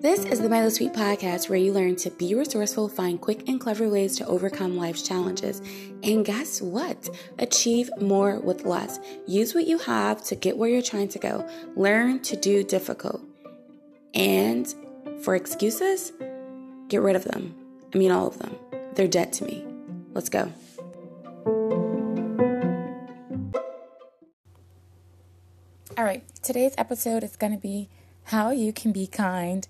This 0.00 0.24
is 0.24 0.40
the 0.40 0.48
Myla 0.48 0.70
Sweet 0.70 0.94
podcast 0.94 1.50
where 1.50 1.58
you 1.58 1.74
learn 1.74 1.96
to 1.96 2.08
be 2.08 2.34
resourceful, 2.34 2.88
find 2.88 3.20
quick 3.20 3.46
and 3.48 3.60
clever 3.60 3.86
ways 3.90 4.16
to 4.16 4.26
overcome 4.26 4.78
life's 4.78 5.02
challenges. 5.02 5.60
And 6.02 6.24
guess 6.24 6.62
what? 6.62 7.10
Achieve 7.38 7.90
more 8.00 8.40
with 8.40 8.64
less. 8.64 8.98
Use 9.26 9.54
what 9.54 9.66
you 9.66 9.76
have 9.76 10.24
to 10.24 10.34
get 10.34 10.56
where 10.56 10.70
you're 10.70 10.80
trying 10.80 11.08
to 11.08 11.18
go. 11.18 11.46
Learn 11.76 12.20
to 12.20 12.36
do 12.36 12.64
difficult. 12.64 13.20
And 14.14 14.74
for 15.20 15.34
excuses, 15.34 16.14
get 16.88 17.02
rid 17.02 17.14
of 17.14 17.24
them. 17.24 17.54
I 17.94 17.98
mean, 17.98 18.10
all 18.10 18.26
of 18.26 18.38
them. 18.38 18.56
They're 18.94 19.06
dead 19.06 19.34
to 19.34 19.44
me. 19.44 19.66
Let's 20.14 20.30
go. 20.30 20.50
Today's 26.48 26.72
episode 26.78 27.22
is 27.22 27.36
going 27.36 27.52
to 27.52 27.58
be 27.58 27.90
how 28.24 28.50
you 28.50 28.72
can 28.72 28.90
be 28.90 29.06
kind 29.06 29.68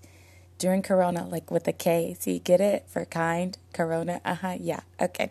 during 0.57 0.81
Corona, 0.81 1.27
like 1.27 1.51
with 1.51 1.67
a 1.67 1.73
K. 1.73 2.15
You 2.23 2.39
get 2.39 2.61
it 2.61 2.85
for 2.87 3.03
kind, 3.03 3.57
Corona. 3.73 4.21
Uh 4.23 4.35
huh. 4.35 4.55
Yeah. 4.57 4.79
Okay. 4.97 5.29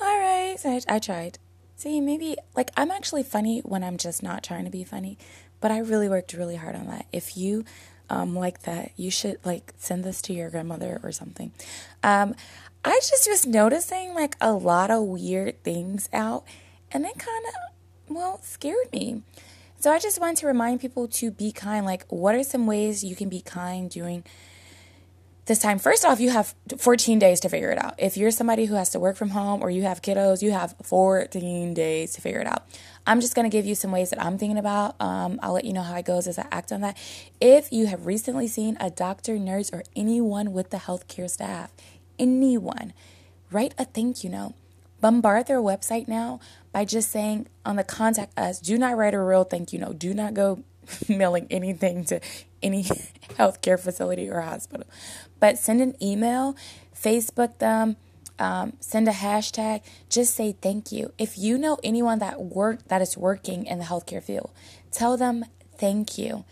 All 0.00 0.18
right. 0.18 0.58
So 0.58 0.68
I, 0.68 0.80
I 0.88 0.98
tried. 0.98 1.38
See, 1.76 2.00
maybe 2.00 2.34
like 2.56 2.72
I'm 2.76 2.90
actually 2.90 3.22
funny 3.22 3.60
when 3.60 3.84
I'm 3.84 3.98
just 3.98 4.20
not 4.20 4.42
trying 4.42 4.64
to 4.64 4.70
be 4.70 4.82
funny, 4.82 5.16
but 5.60 5.70
I 5.70 5.78
really 5.78 6.08
worked 6.08 6.32
really 6.32 6.56
hard 6.56 6.74
on 6.74 6.88
that. 6.88 7.06
If 7.12 7.36
you 7.36 7.64
um, 8.08 8.34
like 8.34 8.62
that, 8.62 8.90
you 8.96 9.12
should 9.12 9.38
like 9.44 9.72
send 9.78 10.02
this 10.02 10.20
to 10.22 10.32
your 10.32 10.50
grandmother 10.50 10.98
or 11.04 11.12
something. 11.12 11.52
Um, 12.02 12.34
I 12.84 12.98
just 13.08 13.28
was 13.30 13.46
noticing 13.46 14.12
like 14.12 14.34
a 14.40 14.52
lot 14.52 14.90
of 14.90 15.04
weird 15.04 15.62
things 15.62 16.08
out, 16.12 16.42
and 16.90 17.04
it 17.04 17.16
kind 17.16 17.44
of 17.46 18.16
well 18.16 18.40
scared 18.42 18.92
me. 18.92 19.22
So 19.80 19.90
I 19.90 19.98
just 19.98 20.20
want 20.20 20.38
to 20.38 20.46
remind 20.46 20.80
people 20.80 21.08
to 21.08 21.30
be 21.30 21.52
kind. 21.52 21.84
Like, 21.84 22.04
what 22.08 22.34
are 22.34 22.44
some 22.44 22.66
ways 22.66 23.02
you 23.02 23.16
can 23.16 23.28
be 23.28 23.40
kind 23.40 23.90
during 23.90 24.24
this 25.50 25.58
time. 25.58 25.80
First 25.80 26.04
off, 26.04 26.20
you 26.20 26.30
have 26.30 26.54
14 26.78 27.18
days 27.18 27.40
to 27.40 27.48
figure 27.48 27.70
it 27.70 27.82
out. 27.82 27.94
If 27.98 28.16
you're 28.16 28.30
somebody 28.30 28.66
who 28.66 28.76
has 28.76 28.90
to 28.90 29.00
work 29.00 29.16
from 29.16 29.30
home 29.30 29.62
or 29.62 29.68
you 29.68 29.82
have 29.82 30.00
kiddos, 30.00 30.42
you 30.42 30.52
have 30.52 30.76
14 30.84 31.74
days 31.74 32.12
to 32.12 32.20
figure 32.20 32.40
it 32.40 32.46
out. 32.46 32.68
I'm 33.04 33.20
just 33.20 33.34
going 33.34 33.50
to 33.50 33.54
give 33.54 33.66
you 33.66 33.74
some 33.74 33.90
ways 33.90 34.10
that 34.10 34.22
I'm 34.22 34.38
thinking 34.38 34.58
about. 34.58 34.94
Um, 35.00 35.40
I'll 35.42 35.52
let 35.52 35.64
you 35.64 35.72
know 35.72 35.82
how 35.82 35.96
it 35.96 36.04
goes 36.04 36.28
as 36.28 36.38
I 36.38 36.46
act 36.52 36.70
on 36.70 36.82
that. 36.82 36.96
If 37.40 37.72
you 37.72 37.86
have 37.86 38.06
recently 38.06 38.46
seen 38.46 38.76
a 38.78 38.90
doctor, 38.90 39.40
nurse, 39.40 39.70
or 39.72 39.82
anyone 39.96 40.52
with 40.52 40.70
the 40.70 40.76
healthcare 40.76 41.28
staff, 41.28 41.72
anyone, 42.16 42.92
write 43.50 43.74
a 43.76 43.84
thank 43.84 44.22
you 44.22 44.30
note. 44.30 44.54
Bombard 45.00 45.48
their 45.48 45.60
website 45.60 46.06
now 46.06 46.38
by 46.72 46.84
just 46.84 47.10
saying 47.10 47.48
on 47.64 47.76
the 47.76 47.84
contact 47.84 48.38
us, 48.38 48.60
do 48.60 48.78
not 48.78 48.96
write 48.96 49.14
a 49.14 49.20
real 49.20 49.44
thank 49.44 49.72
you 49.72 49.78
note. 49.78 49.98
Do 49.98 50.14
not 50.14 50.34
go 50.34 50.62
mailing 51.08 51.46
anything 51.50 52.04
to 52.06 52.20
any 52.62 52.84
healthcare 53.38 53.78
facility 53.78 54.28
or 54.28 54.40
hospital. 54.40 54.86
But 55.38 55.58
send 55.58 55.80
an 55.80 55.94
email, 56.02 56.56
Facebook 56.94 57.58
them, 57.58 57.96
um, 58.38 58.74
send 58.80 59.08
a 59.08 59.12
hashtag. 59.12 59.82
Just 60.08 60.34
say 60.34 60.56
thank 60.60 60.92
you. 60.92 61.12
If 61.18 61.38
you 61.38 61.58
know 61.58 61.78
anyone 61.82 62.18
that 62.20 62.40
work 62.40 62.88
that 62.88 63.02
is 63.02 63.16
working 63.16 63.66
in 63.66 63.78
the 63.78 63.84
healthcare 63.84 64.22
field, 64.22 64.50
tell 64.90 65.16
them 65.16 65.44
thank 65.76 66.18
you. 66.18 66.44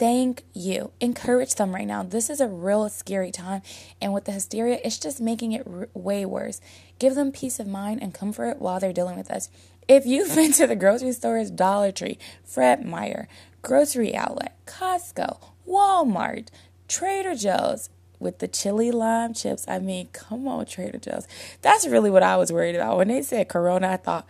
Thank 0.00 0.44
you. 0.54 0.92
Encourage 0.98 1.56
them 1.56 1.74
right 1.74 1.86
now. 1.86 2.02
This 2.02 2.30
is 2.30 2.40
a 2.40 2.48
real 2.48 2.88
scary 2.88 3.30
time. 3.30 3.60
And 4.00 4.14
with 4.14 4.24
the 4.24 4.32
hysteria, 4.32 4.78
it's 4.82 4.98
just 4.98 5.20
making 5.20 5.52
it 5.52 5.66
r- 5.70 5.90
way 5.92 6.24
worse. 6.24 6.62
Give 6.98 7.14
them 7.14 7.30
peace 7.30 7.60
of 7.60 7.66
mind 7.66 8.02
and 8.02 8.14
comfort 8.14 8.62
while 8.62 8.80
they're 8.80 8.94
dealing 8.94 9.18
with 9.18 9.30
us. 9.30 9.50
If 9.88 10.06
you've 10.06 10.34
been 10.34 10.52
to 10.52 10.66
the 10.66 10.74
grocery 10.74 11.12
stores, 11.12 11.50
Dollar 11.50 11.92
Tree, 11.92 12.16
Fred 12.42 12.82
Meyer, 12.82 13.28
Grocery 13.60 14.16
Outlet, 14.16 14.56
Costco, 14.64 15.38
Walmart, 15.68 16.48
Trader 16.88 17.34
Joe's 17.34 17.90
with 18.18 18.38
the 18.38 18.48
chili 18.48 18.90
lime 18.90 19.34
chips. 19.34 19.66
I 19.68 19.80
mean, 19.80 20.08
come 20.14 20.48
on, 20.48 20.64
Trader 20.64 20.96
Joe's. 20.96 21.28
That's 21.60 21.86
really 21.86 22.08
what 22.08 22.22
I 22.22 22.38
was 22.38 22.50
worried 22.50 22.74
about. 22.74 22.96
When 22.96 23.08
they 23.08 23.20
said 23.20 23.50
Corona, 23.50 23.88
I 23.90 23.96
thought, 23.98 24.26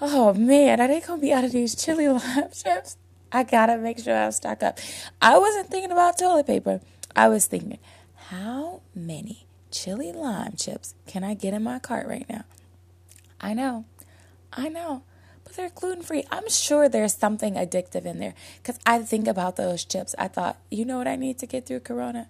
oh 0.00 0.34
man, 0.34 0.80
are 0.80 0.86
they 0.86 1.00
to 1.00 1.16
be 1.16 1.32
out 1.32 1.42
of 1.42 1.50
these 1.50 1.74
chili 1.74 2.06
lime 2.10 2.50
chips? 2.52 2.96
I 3.34 3.42
got 3.42 3.66
to 3.66 3.76
make 3.76 3.98
sure 3.98 4.16
I 4.16 4.30
stock 4.30 4.62
up. 4.62 4.78
I 5.20 5.36
wasn't 5.36 5.68
thinking 5.68 5.92
about 5.92 6.18
toilet 6.18 6.46
paper. 6.46 6.80
I 7.14 7.28
was 7.28 7.46
thinking, 7.46 7.78
how 8.28 8.80
many 8.94 9.46
chili 9.70 10.12
lime 10.12 10.54
chips 10.56 10.94
can 11.06 11.22
I 11.22 11.34
get 11.34 11.52
in 11.52 11.62
my 11.62 11.78
cart 11.78 12.06
right 12.06 12.26
now? 12.30 12.44
I 13.40 13.52
know. 13.52 13.84
I 14.52 14.68
know 14.68 15.02
but 15.44 15.54
they're 15.54 15.70
gluten 15.70 16.02
free. 16.02 16.24
I'm 16.30 16.48
sure 16.48 16.88
there's 16.88 17.14
something 17.14 17.54
addictive 17.54 18.06
in 18.06 18.18
there 18.18 18.34
because 18.62 18.80
I 18.84 19.00
think 19.00 19.28
about 19.28 19.56
those 19.56 19.84
chips. 19.84 20.14
I 20.18 20.28
thought, 20.28 20.58
you 20.70 20.84
know 20.84 20.98
what 20.98 21.06
I 21.06 21.16
need 21.16 21.38
to 21.38 21.46
get 21.46 21.66
through 21.66 21.80
Corona? 21.80 22.28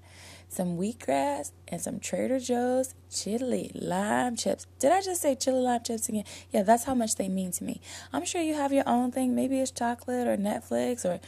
Some 0.55 0.79
wheatgrass 0.79 1.51
and 1.67 1.81
some 1.81 1.99
Trader 1.99 2.39
Joe's 2.39 2.95
chili 3.11 3.73
lime 3.75 4.37
chips. 4.37 4.69
Did 4.79 4.93
I 4.93 5.03
just 5.03 5.21
say 5.21 5.35
chili 5.35 5.59
lime 5.59 5.83
chips 5.83 6.09
again? 6.09 6.23
Yeah, 6.53 6.63
that's 6.63 6.85
how 6.85 6.95
much 6.95 7.17
they 7.17 7.29
mean 7.29 7.51
to 7.53 7.65
me. 7.65 7.81
I'm 8.13 8.25
sure 8.25 8.41
you 8.41 8.55
have 8.55 8.73
your 8.73 8.89
own 8.89 9.11
thing. 9.11 9.35
Maybe 9.35 9.59
it's 9.59 9.73
chocolate 9.73 10.29
or 10.29 10.37
Netflix 10.37 11.05
or 11.05 11.19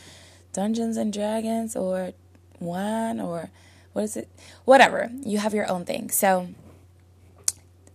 Dungeons 0.52 0.96
and 0.96 1.12
Dragons 1.12 1.74
or 1.74 2.12
wine 2.60 3.18
or 3.18 3.50
what 3.94 4.04
is 4.04 4.16
it? 4.16 4.28
Whatever. 4.64 5.10
You 5.24 5.38
have 5.38 5.54
your 5.54 5.68
own 5.68 5.84
thing. 5.84 6.10
So, 6.10 6.50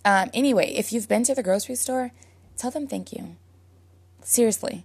um, 0.04 0.32
anyway, 0.34 0.74
if 0.74 0.92
you've 0.92 1.08
been 1.08 1.24
to 1.24 1.34
the 1.34 1.44
grocery 1.44 1.76
store, 1.76 2.12
tell 2.58 2.72
them 2.72 2.88
thank 2.88 3.14
you. 3.14 3.38
Seriously. 4.22 4.84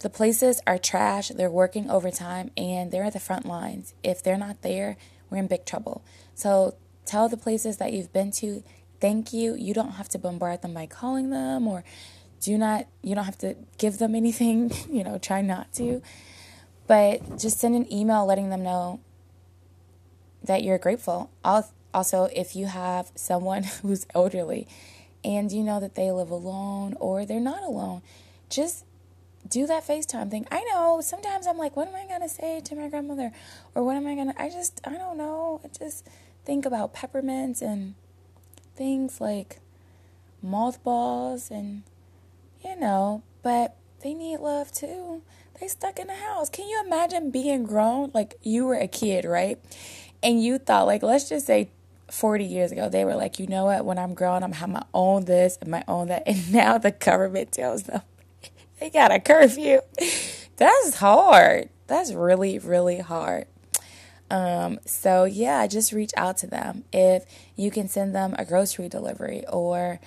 The 0.00 0.10
places 0.10 0.60
are 0.66 0.78
trash, 0.78 1.28
they're 1.28 1.48
working 1.48 1.88
overtime, 1.88 2.50
and 2.56 2.90
they're 2.90 3.04
at 3.04 3.12
the 3.12 3.20
front 3.20 3.46
lines. 3.46 3.94
If 4.02 4.20
they're 4.20 4.36
not 4.36 4.62
there, 4.62 4.96
we're 5.30 5.38
in 5.38 5.46
big 5.46 5.64
trouble. 5.64 6.04
So 6.34 6.76
tell 7.04 7.28
the 7.28 7.36
places 7.36 7.76
that 7.78 7.92
you've 7.92 8.12
been 8.12 8.30
to 8.32 8.62
thank 9.00 9.32
you. 9.32 9.54
You 9.54 9.74
don't 9.74 9.92
have 9.92 10.08
to 10.10 10.18
bombard 10.18 10.62
them 10.62 10.74
by 10.74 10.86
calling 10.86 11.30
them 11.30 11.66
or 11.66 11.84
do 12.40 12.56
not, 12.58 12.86
you 13.02 13.14
don't 13.14 13.24
have 13.24 13.38
to 13.38 13.56
give 13.78 13.98
them 13.98 14.14
anything, 14.14 14.72
you 14.90 15.04
know, 15.04 15.18
try 15.18 15.40
not 15.40 15.72
to. 15.74 16.02
But 16.86 17.38
just 17.38 17.58
send 17.58 17.74
an 17.74 17.92
email 17.92 18.24
letting 18.24 18.50
them 18.50 18.62
know 18.62 19.00
that 20.44 20.62
you're 20.62 20.78
grateful. 20.78 21.30
Also, 21.44 22.28
if 22.32 22.54
you 22.54 22.66
have 22.66 23.10
someone 23.14 23.62
who's 23.82 24.06
elderly 24.14 24.68
and 25.24 25.50
you 25.50 25.62
know 25.62 25.80
that 25.80 25.94
they 25.94 26.10
live 26.10 26.30
alone 26.30 26.94
or 27.00 27.26
they're 27.26 27.40
not 27.40 27.62
alone, 27.62 28.02
just 28.48 28.84
do 29.48 29.66
that 29.66 29.86
FaceTime 29.86 30.30
thing. 30.30 30.46
I 30.50 30.64
know 30.72 31.00
sometimes 31.02 31.46
I'm 31.46 31.58
like, 31.58 31.76
what 31.76 31.88
am 31.88 31.94
I 31.94 32.06
going 32.06 32.22
to 32.22 32.28
say 32.28 32.60
to 32.60 32.74
my 32.74 32.88
grandmother? 32.88 33.32
Or 33.74 33.84
what 33.84 33.96
am 33.96 34.06
I 34.06 34.14
going 34.14 34.32
to, 34.32 34.42
I 34.42 34.48
just, 34.50 34.80
I 34.84 34.92
don't 34.92 35.16
know. 35.16 35.60
I 35.64 35.68
just 35.68 36.06
think 36.44 36.66
about 36.66 36.94
peppermints 36.94 37.62
and 37.62 37.94
things 38.76 39.20
like 39.20 39.58
mothballs 40.42 41.50
and, 41.50 41.82
you 42.64 42.76
know, 42.76 43.22
but 43.42 43.76
they 44.02 44.14
need 44.14 44.38
love 44.38 44.72
too. 44.72 45.22
They 45.60 45.68
stuck 45.68 45.98
in 45.98 46.08
the 46.08 46.14
house. 46.14 46.50
Can 46.50 46.68
you 46.68 46.82
imagine 46.84 47.30
being 47.30 47.64
grown? 47.64 48.10
Like 48.12 48.36
you 48.42 48.66
were 48.66 48.74
a 48.74 48.88
kid, 48.88 49.24
right? 49.24 49.58
And 50.22 50.42
you 50.42 50.58
thought, 50.58 50.86
like, 50.86 51.02
let's 51.02 51.28
just 51.28 51.46
say 51.46 51.70
40 52.10 52.44
years 52.44 52.72
ago, 52.72 52.88
they 52.88 53.04
were 53.04 53.16
like, 53.16 53.38
you 53.38 53.46
know 53.46 53.66
what? 53.66 53.84
When 53.84 53.98
I'm 53.98 54.14
grown, 54.14 54.42
I'm 54.42 54.52
have 54.52 54.68
my 54.68 54.84
own 54.94 55.24
this 55.24 55.58
and 55.60 55.70
my 55.70 55.84
own 55.88 56.08
that. 56.08 56.22
And 56.26 56.52
now 56.52 56.78
the 56.78 56.90
government 56.90 57.52
tells 57.52 57.84
them, 57.84 58.02
they 58.78 58.90
got 58.90 59.12
a 59.12 59.20
curfew. 59.20 59.80
That's 60.56 60.96
hard. 60.96 61.68
That's 61.86 62.12
really, 62.12 62.58
really 62.58 62.98
hard. 62.98 63.46
Um, 64.30 64.80
so 64.84 65.24
yeah, 65.24 65.66
just 65.66 65.92
reach 65.92 66.12
out 66.16 66.36
to 66.38 66.46
them. 66.46 66.84
If 66.92 67.24
you 67.54 67.70
can 67.70 67.88
send 67.88 68.14
them 68.14 68.34
a 68.38 68.44
grocery 68.44 68.88
delivery 68.88 69.44
or 69.48 70.00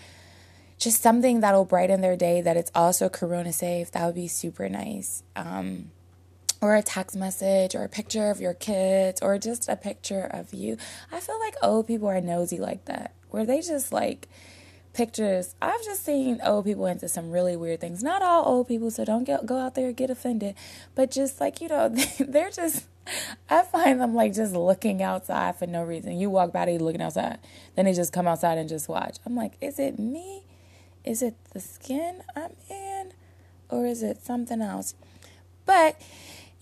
just 0.78 1.02
something 1.02 1.40
that'll 1.40 1.66
brighten 1.66 2.02
their 2.02 2.18
day 2.18 2.42
that 2.42 2.58
it's 2.58 2.72
also 2.76 3.10
corona 3.10 3.54
safe, 3.54 3.92
that 3.92 4.06
would 4.06 4.16
be 4.16 4.28
super 4.28 4.68
nice. 4.68 5.24
Um, 5.36 5.92
or 6.62 6.76
a 6.76 6.82
text 6.82 7.16
message 7.16 7.76
or 7.76 7.84
a 7.84 7.90
picture 7.90 8.30
of 8.30 8.42
your 8.42 8.54
kids 8.54 9.22
or 9.22 9.38
just 9.38 9.70
a 9.70 9.76
picture 9.76 10.28
of 10.30 10.54
you. 10.54 10.78
I 11.12 11.20
feel 11.20 11.40
like 11.40 11.56
old 11.62 11.88
people 11.88 12.10
are 12.10 12.20
nosy 12.20 12.58
like 12.58 12.86
that, 12.86 13.14
where 13.30 13.46
they 13.46 13.62
just 13.62 13.94
like 13.94 14.28
pictures. 14.94 15.56
I've 15.62 15.84
just 15.84 16.04
seen 16.06 16.40
old 16.44 16.66
people 16.66 16.86
into 16.86 17.08
some 17.08 17.32
really 17.32 17.56
weird 17.56 17.82
things. 17.82 18.04
Not 18.04 18.22
all 18.22 18.46
old 18.46 18.68
people, 18.68 18.92
so 18.92 19.06
don't 19.06 19.24
get, 19.24 19.46
go 19.46 19.58
out 19.58 19.76
there 19.76 19.88
and 19.88 19.98
get 19.98 20.10
offended. 20.10 20.56
But 20.96 21.12
just 21.12 21.40
like, 21.40 21.62
you 21.62 21.70
know, 21.70 21.90
they're 22.20 22.50
just, 22.50 22.88
I 23.50 23.64
find 23.64 24.02
them 24.02 24.14
like 24.16 24.34
just 24.34 24.54
looking 24.54 25.02
outside 25.02 25.58
for 25.58 25.68
no 25.68 25.84
reason. 25.84 26.20
You 26.20 26.30
walk 26.30 26.52
by, 26.52 26.66
they 26.66 26.78
looking 26.78 27.02
outside. 27.02 27.40
Then 27.76 27.86
they 27.86 27.94
just 27.94 28.14
come 28.14 28.28
outside 28.28 28.58
and 28.58 28.70
just 28.70 28.88
watch. 28.88 29.18
I'm 29.26 29.36
like, 29.36 29.54
is 29.62 29.80
it 29.80 30.00
me? 30.00 30.44
Is 31.04 31.22
it 31.22 31.36
the 31.52 31.60
skin 31.60 32.22
I'm 32.36 32.52
in? 32.70 33.14
Or 33.70 33.86
is 33.86 34.04
it 34.04 34.22
something 34.24 34.62
else? 34.62 34.96
But, 35.66 36.02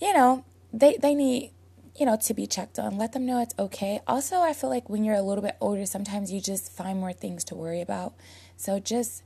you 0.01 0.13
know, 0.13 0.43
they, 0.73 0.97
they 0.97 1.15
need 1.15 1.51
you 1.97 2.05
know, 2.05 2.15
to 2.15 2.33
be 2.33 2.45
checked 2.45 2.77
on. 2.77 2.97
Let 2.97 3.13
them 3.13 3.25
know 3.25 3.41
it's 3.41 3.55
okay. 3.57 4.01
Also, 4.07 4.41
I 4.41 4.53
feel 4.53 4.69
like 4.69 4.89
when 4.89 5.03
you're 5.03 5.15
a 5.15 5.21
little 5.21 5.43
bit 5.43 5.57
older, 5.59 5.85
sometimes 5.85 6.31
you 6.31 6.39
just 6.39 6.71
find 6.71 6.99
more 6.99 7.13
things 7.13 7.43
to 7.45 7.55
worry 7.55 7.81
about. 7.81 8.13
So 8.55 8.79
just 8.79 9.23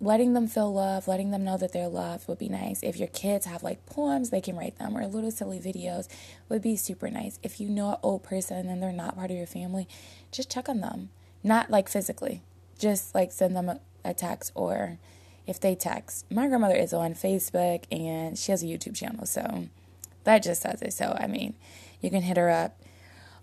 letting 0.00 0.34
them 0.34 0.46
feel 0.46 0.72
love, 0.72 1.08
letting 1.08 1.30
them 1.30 1.44
know 1.44 1.56
that 1.56 1.72
they're 1.72 1.88
loved 1.88 2.28
would 2.28 2.38
be 2.38 2.48
nice. 2.48 2.82
If 2.82 2.96
your 2.96 3.08
kids 3.08 3.46
have 3.46 3.62
like 3.62 3.84
poems, 3.86 4.30
they 4.30 4.40
can 4.40 4.56
write 4.56 4.78
them, 4.78 4.96
or 4.96 5.06
little 5.06 5.30
silly 5.30 5.58
videos 5.58 6.08
would 6.48 6.62
be 6.62 6.76
super 6.76 7.10
nice. 7.10 7.38
If 7.42 7.60
you 7.60 7.68
know 7.68 7.92
an 7.92 7.98
old 8.02 8.22
person 8.22 8.68
and 8.68 8.82
they're 8.82 8.92
not 8.92 9.16
part 9.16 9.30
of 9.30 9.36
your 9.36 9.46
family, 9.46 9.88
just 10.32 10.50
check 10.50 10.68
on 10.68 10.80
them. 10.80 11.10
Not 11.42 11.70
like 11.70 11.88
physically, 11.88 12.42
just 12.78 13.14
like 13.14 13.32
send 13.32 13.56
them 13.56 13.68
a, 13.68 13.80
a 14.04 14.12
text 14.12 14.52
or 14.54 14.98
if 15.46 15.58
they 15.60 15.74
text. 15.74 16.30
My 16.30 16.46
grandmother 16.46 16.76
is 16.76 16.92
on 16.92 17.14
Facebook 17.14 17.84
and 17.90 18.38
she 18.38 18.52
has 18.52 18.62
a 18.62 18.66
YouTube 18.66 18.94
channel, 18.94 19.26
so 19.26 19.68
that 20.24 20.42
just 20.42 20.62
says 20.62 20.82
it. 20.82 20.92
So, 20.92 21.16
I 21.18 21.26
mean, 21.26 21.54
you 22.00 22.10
can 22.10 22.22
hit 22.22 22.36
her 22.36 22.50
up 22.50 22.80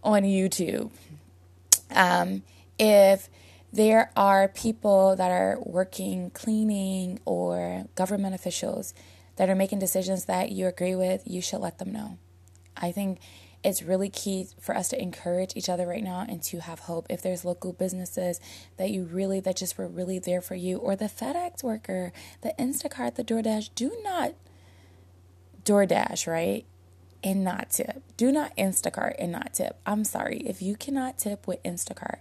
on 0.04 0.24
YouTube. 0.24 0.92
Um, 1.92 2.44
if 2.80 3.30
there 3.74 4.12
are 4.16 4.48
people 4.48 5.16
that 5.16 5.32
are 5.32 5.58
working 5.62 6.30
cleaning 6.32 7.20
or 7.26 7.86
government 7.96 8.36
officials 8.36 8.94
that 9.36 9.50
are 9.50 9.56
making 9.56 9.80
decisions 9.80 10.26
that 10.26 10.52
you 10.52 10.68
agree 10.68 10.96
with, 10.96 11.24
you 11.26 11.42
should 11.42 11.60
let 11.60 11.78
them 11.78 11.92
know. 11.92 12.18
I 12.76 12.92
think 12.92 13.20
it's 13.64 13.84
really 13.84 14.10
key 14.10 14.48
for 14.60 14.76
us 14.76 14.88
to 14.90 15.02
encourage 15.02 15.54
each 15.56 15.68
other 15.68 15.88
right 15.88 16.04
now 16.04 16.26
and 16.28 16.42
to 16.44 16.60
have 16.60 16.80
hope. 16.82 17.08
If 17.10 17.22
there's 17.22 17.44
local 17.44 17.74
businesses 17.74 18.40
that 18.78 18.92
you 18.92 19.04
really, 19.04 19.40
that 19.42 19.58
just 19.58 19.78
were 19.78 19.88
really 19.88 20.20
there 20.20 20.42
for 20.42 20.56
you, 20.56 20.78
or 20.78 20.96
the 20.96 21.06
FedEx 21.06 21.64
worker, 21.64 22.14
the 22.42 22.54
Instacart, 22.58 23.16
the 23.16 23.24
DoorDash, 23.24 23.72
do 23.76 23.98
not 24.04 24.36
DoorDash, 25.68 26.28
right? 26.28 26.66
And 27.24 27.44
not 27.44 27.72
tip. 27.72 28.02
Do 28.16 28.32
not 28.32 28.56
Instacart 28.56 29.16
and 29.20 29.32
not 29.32 29.54
tip. 29.54 29.78
I'm 29.86 30.04
sorry. 30.04 30.38
If 30.46 30.62
you 30.62 30.76
cannot 30.76 31.18
tip 31.18 31.46
with 31.46 31.62
Instacart, 31.64 32.20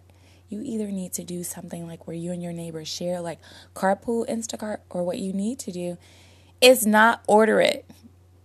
you 0.48 0.62
either 0.62 0.88
need 0.88 1.12
to 1.14 1.24
do 1.24 1.42
something 1.42 1.86
like 1.86 2.06
where 2.06 2.16
you 2.16 2.32
and 2.32 2.42
your 2.42 2.52
neighbor 2.52 2.84
share, 2.84 3.20
like 3.20 3.38
carpool 3.74 4.28
Instacart, 4.28 4.78
or 4.90 5.04
what 5.04 5.18
you 5.18 5.32
need 5.32 5.58
to 5.60 5.72
do 5.72 5.96
is 6.60 6.86
not 6.86 7.22
order 7.26 7.60
it. 7.60 7.84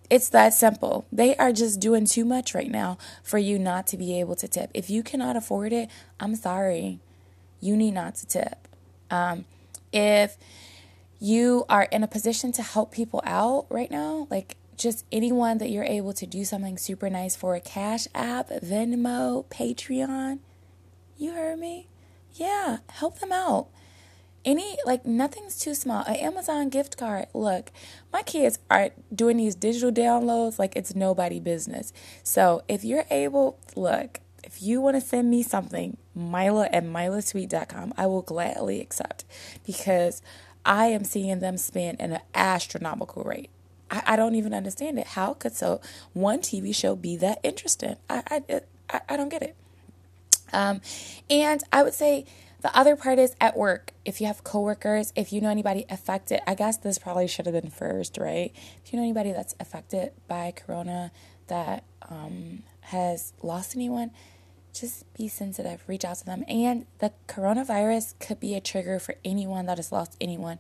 It's 0.09 0.29
that 0.29 0.53
simple. 0.53 1.05
They 1.11 1.35
are 1.37 1.53
just 1.53 1.79
doing 1.79 2.05
too 2.05 2.25
much 2.25 2.53
right 2.53 2.69
now 2.69 2.97
for 3.23 3.37
you 3.37 3.57
not 3.57 3.87
to 3.87 3.97
be 3.97 4.19
able 4.19 4.35
to 4.35 4.47
tip. 4.47 4.69
If 4.73 4.89
you 4.89 5.03
cannot 5.03 5.35
afford 5.37 5.71
it, 5.71 5.89
I'm 6.19 6.35
sorry. 6.35 6.99
You 7.61 7.77
need 7.77 7.93
not 7.93 8.15
to 8.15 8.27
tip. 8.27 8.67
Um, 9.09 9.45
if 9.93 10.37
you 11.19 11.65
are 11.69 11.83
in 11.83 12.03
a 12.03 12.07
position 12.07 12.51
to 12.53 12.63
help 12.63 12.91
people 12.91 13.21
out 13.23 13.67
right 13.69 13.91
now, 13.91 14.27
like 14.29 14.57
just 14.81 15.05
anyone 15.11 15.59
that 15.59 15.69
you're 15.69 15.83
able 15.83 16.13
to 16.13 16.25
do 16.25 16.43
something 16.43 16.77
super 16.77 17.09
nice 17.09 17.35
for 17.35 17.53
a 17.55 17.61
Cash 17.61 18.07
App, 18.15 18.49
Venmo, 18.49 19.45
Patreon, 19.45 20.39
you 21.17 21.33
heard 21.33 21.59
me? 21.59 21.87
Yeah, 22.33 22.77
help 22.89 23.19
them 23.19 23.31
out. 23.31 23.67
Any, 24.43 24.77
like, 24.83 25.05
nothing's 25.05 25.59
too 25.59 25.75
small. 25.75 26.03
An 26.05 26.15
Amazon 26.15 26.69
gift 26.69 26.97
card. 26.97 27.27
Look, 27.35 27.71
my 28.11 28.23
kids 28.23 28.57
are 28.71 28.89
doing 29.13 29.37
these 29.37 29.53
digital 29.53 29.91
downloads 29.91 30.57
like 30.57 30.75
it's 30.75 30.95
nobody 30.95 31.39
business. 31.39 31.93
So 32.23 32.63
if 32.67 32.83
you're 32.83 33.05
able, 33.11 33.59
look, 33.75 34.19
if 34.43 34.63
you 34.63 34.81
want 34.81 34.95
to 34.95 35.01
send 35.01 35.29
me 35.29 35.43
something, 35.43 35.97
Myla 36.15 36.69
at 36.73 36.83
mylasweet.com, 36.83 37.93
I 37.97 38.07
will 38.07 38.23
gladly 38.23 38.81
accept 38.81 39.25
because 39.63 40.23
I 40.65 40.87
am 40.87 41.03
seeing 41.03 41.39
them 41.39 41.57
spend 41.57 42.01
an 42.01 42.19
astronomical 42.33 43.23
rate. 43.23 43.51
I, 43.91 44.03
I 44.07 44.15
don't 44.15 44.35
even 44.35 44.53
understand 44.53 44.97
it. 44.97 45.07
How 45.07 45.33
could 45.33 45.53
so 45.53 45.81
one 46.13 46.39
TV 46.39 46.73
show 46.73 46.95
be 46.95 47.17
that 47.17 47.39
interesting? 47.43 47.97
I, 48.09 48.23
I, 48.49 48.61
I, 48.89 49.01
I 49.09 49.17
don't 49.17 49.29
get 49.29 49.43
it. 49.43 49.55
Um, 50.53 50.81
and 51.29 51.63
I 51.71 51.83
would 51.83 51.93
say 51.93 52.25
the 52.61 52.75
other 52.77 52.95
part 52.95 53.19
is 53.19 53.35
at 53.39 53.57
work. 53.57 53.93
If 54.05 54.21
you 54.21 54.27
have 54.27 54.43
coworkers, 54.43 55.11
if 55.15 55.33
you 55.33 55.41
know 55.41 55.49
anybody 55.49 55.85
affected, 55.89 56.41
I 56.47 56.55
guess 56.55 56.77
this 56.77 56.97
probably 56.97 57.27
should 57.27 57.45
have 57.45 57.53
been 57.59 57.71
first, 57.71 58.17
right? 58.17 58.51
If 58.83 58.91
you 58.91 58.97
know 58.97 59.03
anybody 59.03 59.31
that's 59.31 59.55
affected 59.59 60.11
by 60.27 60.51
corona 60.55 61.11
that 61.47 61.83
um, 62.09 62.63
has 62.81 63.33
lost 63.41 63.75
anyone, 63.75 64.11
just 64.73 65.11
be 65.15 65.27
sensitive, 65.27 65.83
reach 65.87 66.05
out 66.05 66.17
to 66.17 66.25
them. 66.25 66.43
And 66.47 66.85
the 66.99 67.11
coronavirus 67.27 68.13
could 68.19 68.39
be 68.39 68.55
a 68.55 68.61
trigger 68.61 68.99
for 68.99 69.15
anyone 69.25 69.65
that 69.65 69.77
has 69.77 69.91
lost 69.91 70.15
anyone 70.21 70.59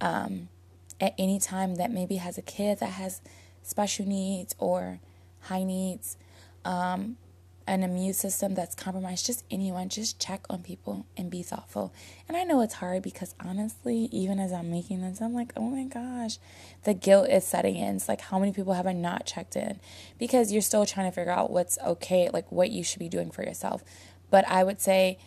um, 0.00 0.48
at 1.00 1.14
any 1.18 1.38
time 1.38 1.76
that 1.76 1.90
maybe 1.90 2.16
has 2.16 2.38
a 2.38 2.42
kid 2.42 2.78
that 2.80 2.92
has 2.92 3.20
special 3.62 4.06
needs 4.06 4.54
or 4.58 5.00
high 5.40 5.64
needs. 5.64 6.16
Um, 6.64 7.16
an 7.68 7.82
immune 7.82 8.14
system 8.14 8.54
that's 8.54 8.74
compromised, 8.74 9.26
just 9.26 9.44
anyone, 9.50 9.88
just 9.88 10.20
check 10.20 10.44
on 10.48 10.62
people 10.62 11.06
and 11.16 11.30
be 11.30 11.42
thoughtful. 11.42 11.92
And 12.28 12.36
I 12.36 12.44
know 12.44 12.60
it's 12.60 12.74
hard 12.74 13.02
because 13.02 13.34
honestly, 13.40 14.08
even 14.12 14.38
as 14.38 14.52
I'm 14.52 14.70
making 14.70 15.02
this, 15.02 15.20
I'm 15.20 15.34
like, 15.34 15.52
oh 15.56 15.68
my 15.68 15.84
gosh, 15.84 16.38
the 16.84 16.94
guilt 16.94 17.28
is 17.28 17.44
setting 17.44 17.76
in. 17.76 17.96
It's 17.96 18.08
like, 18.08 18.20
how 18.20 18.38
many 18.38 18.52
people 18.52 18.74
have 18.74 18.86
I 18.86 18.92
not 18.92 19.26
checked 19.26 19.56
in? 19.56 19.80
Because 20.16 20.52
you're 20.52 20.62
still 20.62 20.86
trying 20.86 21.10
to 21.10 21.14
figure 21.14 21.32
out 21.32 21.50
what's 21.50 21.76
okay, 21.84 22.30
like 22.32 22.50
what 22.52 22.70
you 22.70 22.84
should 22.84 23.00
be 23.00 23.08
doing 23.08 23.32
for 23.32 23.42
yourself. 23.42 23.82
But 24.30 24.46
I 24.48 24.62
would 24.62 24.80
say 24.80 25.18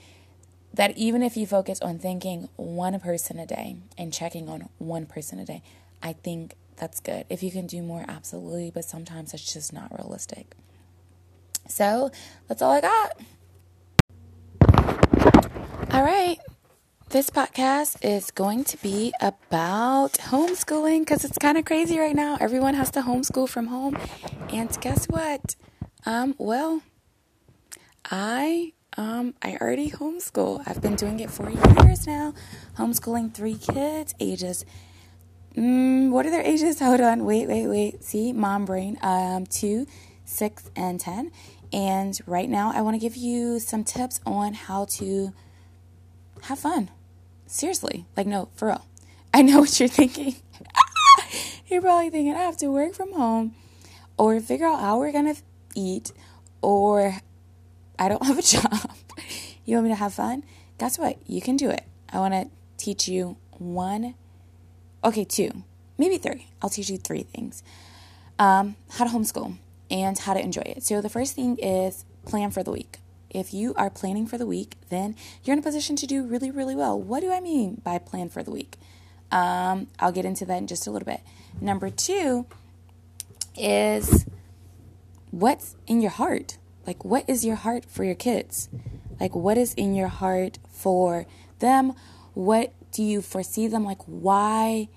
that 0.73 0.97
even 0.97 1.23
if 1.23 1.35
you 1.35 1.47
focus 1.47 1.79
on 1.81 1.99
thinking 1.99 2.49
one 2.55 2.99
person 2.99 3.39
a 3.39 3.45
day 3.45 3.77
and 3.97 4.13
checking 4.13 4.49
on 4.49 4.69
one 4.77 5.05
person 5.05 5.39
a 5.39 5.45
day, 5.45 5.61
I 6.01 6.13
think 6.13 6.55
that's 6.77 6.99
good. 6.99 7.25
If 7.29 7.43
you 7.43 7.51
can 7.51 7.67
do 7.67 7.81
more, 7.81 8.05
absolutely. 8.07 8.71
But 8.71 8.85
sometimes 8.85 9.33
it's 9.33 9.53
just 9.53 9.73
not 9.73 9.91
realistic. 9.97 10.55
So 11.67 12.11
that's 12.47 12.61
all 12.61 12.71
I 12.71 12.81
got. 12.81 13.19
All 15.91 16.03
right. 16.03 16.37
This 17.09 17.31
podcast 17.31 18.05
is 18.05 18.29
going 18.29 18.63
to 18.65 18.77
be 18.77 19.11
about 19.19 20.13
homeschooling 20.13 20.99
because 20.99 21.25
it's 21.25 21.39
kind 21.39 21.57
of 21.57 21.65
crazy 21.65 21.97
right 21.97 22.15
now. 22.15 22.37
Everyone 22.39 22.75
has 22.75 22.91
to 22.91 23.01
homeschool 23.01 23.49
from 23.49 23.67
home. 23.67 23.97
And 24.51 24.69
guess 24.79 25.05
what? 25.05 25.55
Um, 26.05 26.35
well, 26.37 26.83
I 28.05 28.73
um 28.99 29.33
I 29.41 29.57
already 29.59 29.89
homeschool. 29.89 30.63
I've 30.67 30.81
been 30.81 30.95
doing 30.95 31.19
it 31.19 31.31
for 31.31 31.49
years 31.49 32.05
now. 32.05 32.33
Homeschooling 32.77 33.33
three 33.33 33.55
kids, 33.55 34.13
ages 34.19 34.65
mm, 35.55 36.09
what 36.09 36.25
are 36.25 36.31
their 36.31 36.41
ages? 36.43 36.79
Hold 36.87 37.01
on. 37.01 37.25
Wait, 37.25 37.47
wait, 37.47 37.67
wait. 37.67 38.03
See, 38.03 38.33
mom 38.33 38.65
brain. 38.65 38.97
Um, 39.01 39.45
two, 39.45 39.87
six, 40.25 40.69
and 40.75 40.99
ten. 40.99 41.31
And 41.71 42.19
right 42.25 42.49
now, 42.49 42.71
I 42.73 42.81
want 42.81 42.95
to 42.95 42.99
give 42.99 43.15
you 43.15 43.59
some 43.59 43.83
tips 43.83 44.19
on 44.25 44.53
how 44.53 44.85
to 44.85 45.33
have 46.43 46.59
fun. 46.59 46.89
Seriously, 47.45 48.05
like, 48.17 48.27
no, 48.27 48.49
for 48.55 48.69
real. 48.69 48.85
I 49.33 49.43
know 49.43 49.59
what 49.59 49.79
you're 49.79 49.89
thinking. 49.89 50.35
you're 51.67 51.81
probably 51.81 52.09
thinking, 52.09 52.33
I 52.33 52.39
have 52.39 52.57
to 52.57 52.69
work 52.69 52.93
from 52.95 53.13
home 53.13 53.53
or 54.17 54.39
figure 54.39 54.65
out 54.65 54.79
how 54.79 54.99
we're 54.99 55.11
to 55.11 55.35
eat 55.75 56.11
or 56.61 57.17
I 57.99 58.07
don't 58.07 58.25
have 58.25 58.39
a 58.39 58.41
job. 58.41 58.91
you 59.65 59.75
want 59.75 59.85
me 59.85 59.91
to 59.91 59.95
have 59.95 60.13
fun? 60.13 60.43
Guess 60.79 60.97
what? 60.97 61.17
You 61.27 61.41
can 61.41 61.57
do 61.57 61.69
it. 61.69 61.83
I 62.11 62.19
want 62.19 62.33
to 62.33 62.49
teach 62.77 63.07
you 63.07 63.37
one, 63.51 64.15
okay, 65.03 65.25
two, 65.25 65.63
maybe 65.97 66.17
three. 66.17 66.47
I'll 66.61 66.69
teach 66.69 66.89
you 66.89 66.97
three 66.97 67.23
things. 67.23 67.61
Um, 68.39 68.77
how 68.91 69.03
to 69.03 69.11
homeschool 69.11 69.57
and 69.91 70.17
how 70.17 70.33
to 70.33 70.39
enjoy 70.39 70.61
it. 70.61 70.83
So, 70.83 71.01
the 71.01 71.09
first 71.09 71.35
thing 71.35 71.57
is 71.57 72.05
plan 72.25 72.51
for 72.51 72.63
the 72.63 72.71
week. 72.71 72.99
If 73.29 73.53
you 73.53 73.73
are 73.75 73.89
planning 73.89 74.25
for 74.25 74.37
the 74.37 74.47
week, 74.47 74.77
then 74.89 75.15
you're 75.43 75.53
in 75.53 75.59
a 75.59 75.63
position 75.63 75.95
to 75.97 76.07
do 76.07 76.23
really, 76.23 76.49
really 76.49 76.75
well. 76.75 76.99
What 76.99 77.19
do 77.19 77.31
I 77.31 77.41
mean 77.41 77.81
by 77.83 77.97
plan 77.99 78.29
for 78.29 78.41
the 78.41 78.51
week? 78.51 78.77
Um, 79.31 79.87
I'll 79.99 80.11
get 80.11 80.25
into 80.25 80.45
that 80.45 80.57
in 80.57 80.67
just 80.67 80.87
a 80.87 80.91
little 80.91 81.05
bit. 81.05 81.21
Number 81.61 81.89
two 81.89 82.45
is 83.55 84.25
what's 85.31 85.75
in 85.85 86.01
your 86.01 86.11
heart? 86.11 86.57
Like, 86.89 87.05
what 87.05 87.23
is 87.29 87.45
your 87.45 87.55
heart 87.55 87.85
for 87.85 88.03
your 88.03 88.15
kids? 88.15 88.67
Like, 89.19 89.35
what 89.35 89.57
is 89.57 89.75
in 89.75 89.93
your 89.93 90.07
heart 90.07 90.57
for 90.71 91.27
them? 91.59 91.93
What 92.33 92.73
do 92.91 93.03
you 93.03 93.21
foresee 93.21 93.67
them? 93.67 93.83
Like, 93.85 94.01
why 94.07 94.89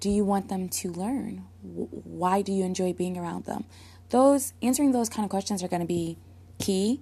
do 0.00 0.10
you 0.10 0.22
want 0.22 0.50
them 0.50 0.68
to 0.68 0.90
learn? 0.90 1.46
Why 1.62 2.42
do 2.42 2.52
you 2.52 2.64
enjoy 2.64 2.92
being 2.92 3.16
around 3.16 3.46
them? 3.46 3.64
those 4.10 4.52
answering 4.60 4.92
those 4.92 5.08
kind 5.08 5.24
of 5.24 5.30
questions 5.30 5.62
are 5.62 5.68
going 5.68 5.80
to 5.80 5.86
be 5.86 6.18
key. 6.58 7.00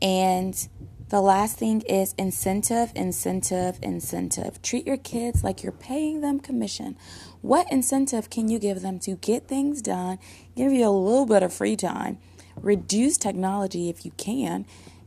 And 0.00 0.68
the 1.08 1.20
last 1.20 1.56
thing 1.56 1.82
is 1.82 2.14
incentive, 2.18 2.92
incentive, 2.94 3.78
incentive. 3.82 4.60
Treat 4.60 4.86
your 4.86 4.96
kids 4.96 5.44
like 5.44 5.62
you're 5.62 5.72
paying 5.72 6.20
them 6.20 6.40
commission. 6.40 6.96
What 7.40 7.70
incentive 7.70 8.30
can 8.30 8.48
you 8.48 8.58
give 8.58 8.82
them 8.82 8.98
to 9.00 9.16
get 9.16 9.46
things 9.46 9.80
done, 9.82 10.18
give 10.56 10.72
you 10.72 10.86
a 10.86 10.90
little 10.90 11.26
bit 11.26 11.42
of 11.42 11.52
free 11.52 11.76
time, 11.76 12.18
reduce 12.56 13.16
technology 13.16 13.88
if 13.88 14.04
you 14.04 14.12
can, 14.16 14.66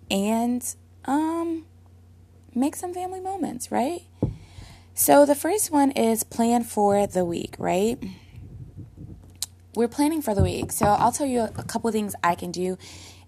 and 0.10 0.76
um, 1.06 1.66
make 2.54 2.76
some 2.76 2.94
family 2.94 3.20
moments, 3.20 3.72
right? 3.72 4.02
So 4.94 5.26
the 5.26 5.36
first 5.36 5.72
one 5.72 5.92
is 5.92 6.24
plan 6.24 6.64
for 6.64 7.06
the 7.06 7.26
week, 7.26 7.56
right? 7.60 8.02
we're 9.76 9.88
planning 9.88 10.22
for 10.22 10.34
the 10.34 10.42
week. 10.42 10.72
So 10.72 10.86
I'll 10.86 11.12
tell 11.12 11.28
you 11.28 11.42
a 11.42 11.64
couple 11.64 11.92
things 11.92 12.16
I 12.24 12.36
can 12.36 12.52
do. 12.52 12.78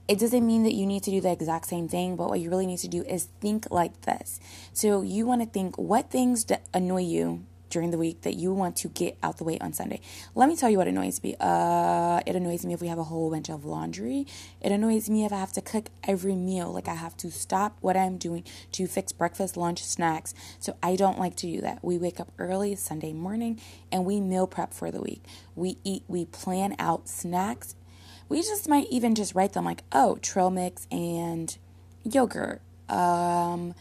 It 0.07 0.19
doesn't 0.19 0.45
mean 0.45 0.63
that 0.63 0.73
you 0.73 0.85
need 0.85 1.03
to 1.03 1.11
do 1.11 1.19
the 1.19 1.31
exact 1.31 1.67
same 1.67 1.89
thing, 1.89 2.15
but 2.15 2.29
what 2.29 2.39
you 2.39 2.49
really 2.49 2.65
need 2.65 2.79
to 2.79 2.87
do 2.87 3.03
is 3.03 3.25
think 3.41 3.67
like 3.69 4.01
this. 4.01 4.39
So 4.71 5.01
you 5.01 5.25
want 5.25 5.41
to 5.41 5.47
think 5.47 5.77
what 5.77 6.09
things 6.09 6.45
annoy 6.73 7.01
you 7.01 7.45
during 7.77 7.91
the 7.91 7.97
week 7.99 8.21
that 8.21 8.33
you 8.33 8.51
want 8.51 8.75
to 8.75 8.87
get 8.87 9.15
out 9.21 9.37
the 9.37 9.43
way 9.43 9.59
on 9.59 9.71
Sunday. 9.71 10.01
Let 10.33 10.49
me 10.49 10.55
tell 10.55 10.67
you 10.67 10.79
what 10.79 10.87
annoys 10.87 11.21
me. 11.21 11.35
Uh, 11.39 12.19
it 12.25 12.35
annoys 12.35 12.65
me 12.65 12.73
if 12.73 12.81
we 12.81 12.87
have 12.87 12.97
a 12.97 13.03
whole 13.03 13.29
bunch 13.29 13.49
of 13.49 13.65
laundry. 13.65 14.25
It 14.61 14.71
annoys 14.71 15.11
me 15.11 15.25
if 15.25 15.31
I 15.31 15.37
have 15.37 15.53
to 15.53 15.61
cook 15.61 15.89
every 16.03 16.33
meal. 16.33 16.73
Like 16.73 16.87
I 16.87 16.95
have 16.95 17.15
to 17.17 17.29
stop 17.29 17.77
what 17.81 17.95
I'm 17.95 18.17
doing 18.17 18.43
to 18.71 18.87
fix 18.87 19.11
breakfast, 19.11 19.57
lunch, 19.57 19.83
snacks. 19.83 20.33
So 20.59 20.75
I 20.81 20.95
don't 20.95 21.19
like 21.19 21.35
to 21.35 21.45
do 21.45 21.61
that. 21.61 21.83
We 21.83 21.99
wake 21.99 22.19
up 22.19 22.31
early 22.39 22.75
Sunday 22.75 23.13
morning 23.13 23.61
and 23.91 24.05
we 24.05 24.19
meal 24.19 24.47
prep 24.47 24.73
for 24.73 24.89
the 24.89 24.99
week. 24.99 25.23
We 25.55 25.77
eat, 25.83 26.01
we 26.07 26.25
plan 26.25 26.75
out 26.79 27.07
snacks. 27.07 27.75
We 28.27 28.41
just 28.41 28.67
might 28.67 28.87
even 28.89 29.13
just 29.13 29.35
write 29.35 29.53
them 29.53 29.65
like, 29.65 29.83
oh, 29.91 30.15
trail 30.23 30.49
mix 30.49 30.87
and 30.89 31.55
yogurt. 32.03 32.63
Um, 32.89 33.75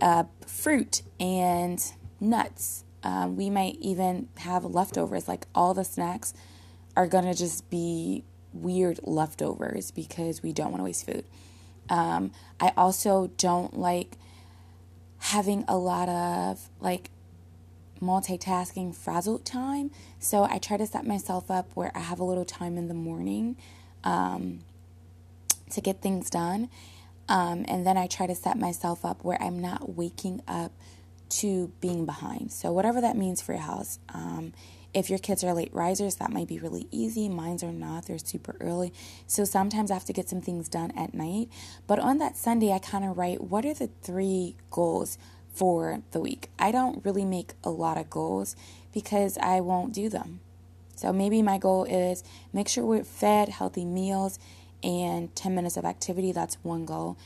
uh, 0.00 0.24
fruit 0.46 1.02
and 1.20 1.84
nuts. 2.18 2.85
Um, 3.06 3.36
we 3.36 3.50
might 3.50 3.76
even 3.80 4.28
have 4.38 4.64
leftovers. 4.64 5.28
Like 5.28 5.46
all 5.54 5.74
the 5.74 5.84
snacks 5.84 6.34
are 6.96 7.06
going 7.06 7.24
to 7.24 7.34
just 7.34 7.70
be 7.70 8.24
weird 8.52 8.98
leftovers 9.04 9.92
because 9.92 10.42
we 10.42 10.52
don't 10.52 10.72
want 10.72 10.80
to 10.80 10.84
waste 10.84 11.06
food. 11.06 11.24
Um, 11.88 12.32
I 12.58 12.72
also 12.76 13.30
don't 13.36 13.78
like 13.78 14.16
having 15.18 15.64
a 15.68 15.76
lot 15.78 16.08
of 16.08 16.68
like 16.80 17.10
multitasking 18.02 18.92
frazzled 18.92 19.44
time. 19.44 19.92
So 20.18 20.42
I 20.42 20.58
try 20.58 20.76
to 20.76 20.86
set 20.86 21.06
myself 21.06 21.48
up 21.48 21.70
where 21.74 21.92
I 21.94 22.00
have 22.00 22.18
a 22.18 22.24
little 22.24 22.44
time 22.44 22.76
in 22.76 22.88
the 22.88 22.94
morning 22.94 23.56
um, 24.02 24.58
to 25.70 25.80
get 25.80 26.02
things 26.02 26.28
done. 26.28 26.70
Um, 27.28 27.64
and 27.68 27.86
then 27.86 27.96
I 27.96 28.08
try 28.08 28.26
to 28.26 28.34
set 28.34 28.58
myself 28.58 29.04
up 29.04 29.22
where 29.22 29.40
I'm 29.40 29.60
not 29.60 29.94
waking 29.94 30.42
up 30.48 30.72
to 31.28 31.72
being 31.80 32.06
behind. 32.06 32.52
So, 32.52 32.72
whatever 32.72 33.00
that 33.00 33.16
means 33.16 33.40
for 33.40 33.52
your 33.52 33.62
house. 33.62 33.98
Um, 34.12 34.52
if 34.94 35.10
your 35.10 35.18
kids 35.18 35.44
are 35.44 35.52
late 35.52 35.74
risers, 35.74 36.14
that 36.16 36.32
might 36.32 36.48
be 36.48 36.58
really 36.58 36.88
easy. 36.90 37.28
Mine's 37.28 37.62
are 37.62 37.72
not, 37.72 38.06
they're 38.06 38.18
super 38.18 38.56
early. 38.60 38.92
So, 39.26 39.44
sometimes 39.44 39.90
I 39.90 39.94
have 39.94 40.04
to 40.06 40.12
get 40.12 40.28
some 40.28 40.40
things 40.40 40.68
done 40.68 40.92
at 40.96 41.14
night. 41.14 41.48
But 41.86 41.98
on 41.98 42.18
that 42.18 42.36
Sunday, 42.36 42.72
I 42.72 42.78
kind 42.78 43.04
of 43.04 43.18
write 43.18 43.42
what 43.42 43.64
are 43.64 43.74
the 43.74 43.90
three 44.02 44.56
goals 44.70 45.18
for 45.52 46.02
the 46.12 46.20
week? 46.20 46.50
I 46.58 46.70
don't 46.70 47.04
really 47.04 47.24
make 47.24 47.54
a 47.64 47.70
lot 47.70 47.98
of 47.98 48.10
goals 48.10 48.56
because 48.92 49.38
I 49.38 49.60
won't 49.60 49.92
do 49.92 50.08
them. 50.08 50.40
So, 50.94 51.12
maybe 51.12 51.42
my 51.42 51.58
goal 51.58 51.84
is 51.84 52.24
make 52.52 52.68
sure 52.68 52.84
we're 52.84 53.04
fed 53.04 53.50
healthy 53.50 53.84
meals 53.84 54.38
and 54.82 55.34
10 55.34 55.54
minutes 55.54 55.76
of 55.76 55.84
activity. 55.84 56.32
That's 56.32 56.56
one 56.62 56.84
goal. 56.84 57.16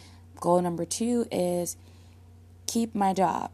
Goal 0.40 0.62
number 0.62 0.87
two 0.87 1.26
is 1.30 1.76
keep 2.66 2.95
my 2.95 3.12
job, 3.12 3.50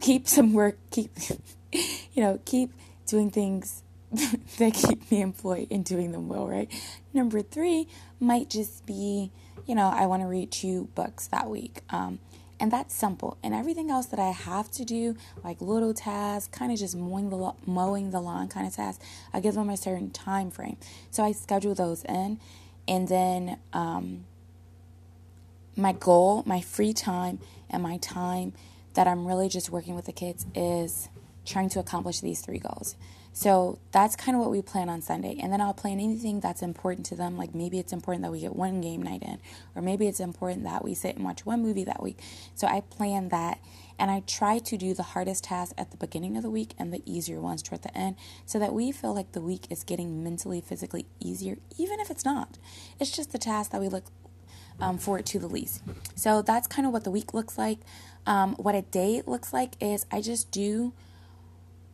keep 0.00 0.28
some 0.28 0.52
work, 0.52 0.78
keep, 0.90 1.10
you 1.72 2.22
know, 2.22 2.40
keep 2.44 2.72
doing 3.06 3.30
things 3.30 3.82
that 4.12 4.74
keep 4.74 5.10
me 5.10 5.20
employed 5.20 5.68
and 5.70 5.84
doing 5.84 6.12
them 6.12 6.28
well, 6.28 6.46
right? 6.46 6.70
Number 7.12 7.42
three 7.42 7.88
might 8.20 8.50
just 8.50 8.86
be, 8.86 9.30
you 9.66 9.74
know, 9.74 9.88
I 9.88 10.06
want 10.06 10.22
to 10.22 10.26
read 10.28 10.50
two 10.50 10.88
books 10.94 11.26
that 11.28 11.48
week. 11.48 11.82
Um, 11.90 12.18
and 12.60 12.72
that's 12.72 12.94
simple. 12.94 13.38
And 13.42 13.54
everything 13.54 13.90
else 13.90 14.06
that 14.06 14.18
I 14.18 14.30
have 14.30 14.70
to 14.72 14.84
do, 14.84 15.16
like 15.44 15.60
little 15.60 15.94
tasks, 15.94 16.48
kind 16.56 16.72
of 16.72 16.78
just 16.78 16.96
mowing 16.96 17.30
the 17.30 17.52
mowing 17.66 18.10
the 18.10 18.20
lawn 18.20 18.48
kind 18.48 18.66
of 18.66 18.74
tasks, 18.74 19.04
I 19.32 19.40
give 19.40 19.54
them 19.54 19.70
a 19.70 19.76
certain 19.76 20.10
time 20.10 20.50
frame. 20.50 20.76
So 21.10 21.22
I 21.22 21.32
schedule 21.32 21.74
those 21.74 22.04
in, 22.04 22.40
and 22.88 23.06
then 23.06 23.58
um, 23.72 24.24
my 25.76 25.92
goal, 25.92 26.42
my 26.46 26.60
free 26.60 26.92
time, 26.92 27.38
and 27.70 27.82
my 27.82 27.98
time 27.98 28.54
that 28.94 29.06
I'm 29.06 29.26
really 29.26 29.48
just 29.48 29.70
working 29.70 29.94
with 29.94 30.06
the 30.06 30.12
kids 30.12 30.46
is 30.54 31.08
trying 31.44 31.68
to 31.70 31.80
accomplish 31.80 32.20
these 32.20 32.40
three 32.40 32.58
goals. 32.58 32.96
So 33.32 33.78
that's 33.92 34.16
kind 34.16 34.34
of 34.36 34.40
what 34.40 34.50
we 34.50 34.62
plan 34.62 34.88
on 34.88 35.00
Sunday. 35.00 35.38
And 35.40 35.52
then 35.52 35.60
I'll 35.60 35.72
plan 35.72 36.00
anything 36.00 36.40
that's 36.40 36.60
important 36.60 37.06
to 37.06 37.14
them. 37.14 37.36
Like 37.36 37.54
maybe 37.54 37.78
it's 37.78 37.92
important 37.92 38.24
that 38.24 38.32
we 38.32 38.40
get 38.40 38.56
one 38.56 38.80
game 38.80 39.00
night 39.00 39.22
in, 39.22 39.38
or 39.76 39.82
maybe 39.82 40.08
it's 40.08 40.18
important 40.18 40.64
that 40.64 40.84
we 40.84 40.92
sit 40.92 41.14
and 41.14 41.24
watch 41.24 41.46
one 41.46 41.62
movie 41.62 41.84
that 41.84 42.02
week. 42.02 42.18
So 42.54 42.66
I 42.66 42.80
plan 42.80 43.28
that. 43.28 43.60
And 44.00 44.12
I 44.12 44.22
try 44.26 44.58
to 44.60 44.76
do 44.76 44.94
the 44.94 45.02
hardest 45.02 45.44
tasks 45.44 45.74
at 45.76 45.90
the 45.90 45.96
beginning 45.96 46.36
of 46.36 46.44
the 46.44 46.50
week 46.50 46.74
and 46.78 46.92
the 46.92 47.02
easier 47.04 47.40
ones 47.40 47.62
toward 47.64 47.82
the 47.82 47.96
end 47.98 48.14
so 48.46 48.58
that 48.60 48.72
we 48.72 48.92
feel 48.92 49.12
like 49.12 49.32
the 49.32 49.40
week 49.40 49.66
is 49.70 49.82
getting 49.82 50.22
mentally, 50.22 50.60
physically 50.60 51.06
easier, 51.18 51.58
even 51.78 51.98
if 51.98 52.08
it's 52.08 52.24
not. 52.24 52.58
It's 53.00 53.10
just 53.10 53.32
the 53.32 53.38
task 53.38 53.72
that 53.72 53.80
we 53.80 53.88
look 53.88 54.04
um, 54.80 54.98
forward 54.98 55.26
to 55.26 55.38
the 55.38 55.48
least. 55.48 55.82
So 56.14 56.42
that's 56.42 56.66
kind 56.66 56.86
of 56.86 56.92
what 56.92 57.04
the 57.04 57.10
week 57.10 57.34
looks 57.34 57.58
like. 57.58 57.78
Um, 58.28 58.56
what 58.56 58.74
a 58.74 58.82
day 58.82 59.22
looks 59.26 59.54
like 59.54 59.72
is 59.80 60.04
I 60.12 60.20
just 60.20 60.50
do 60.50 60.92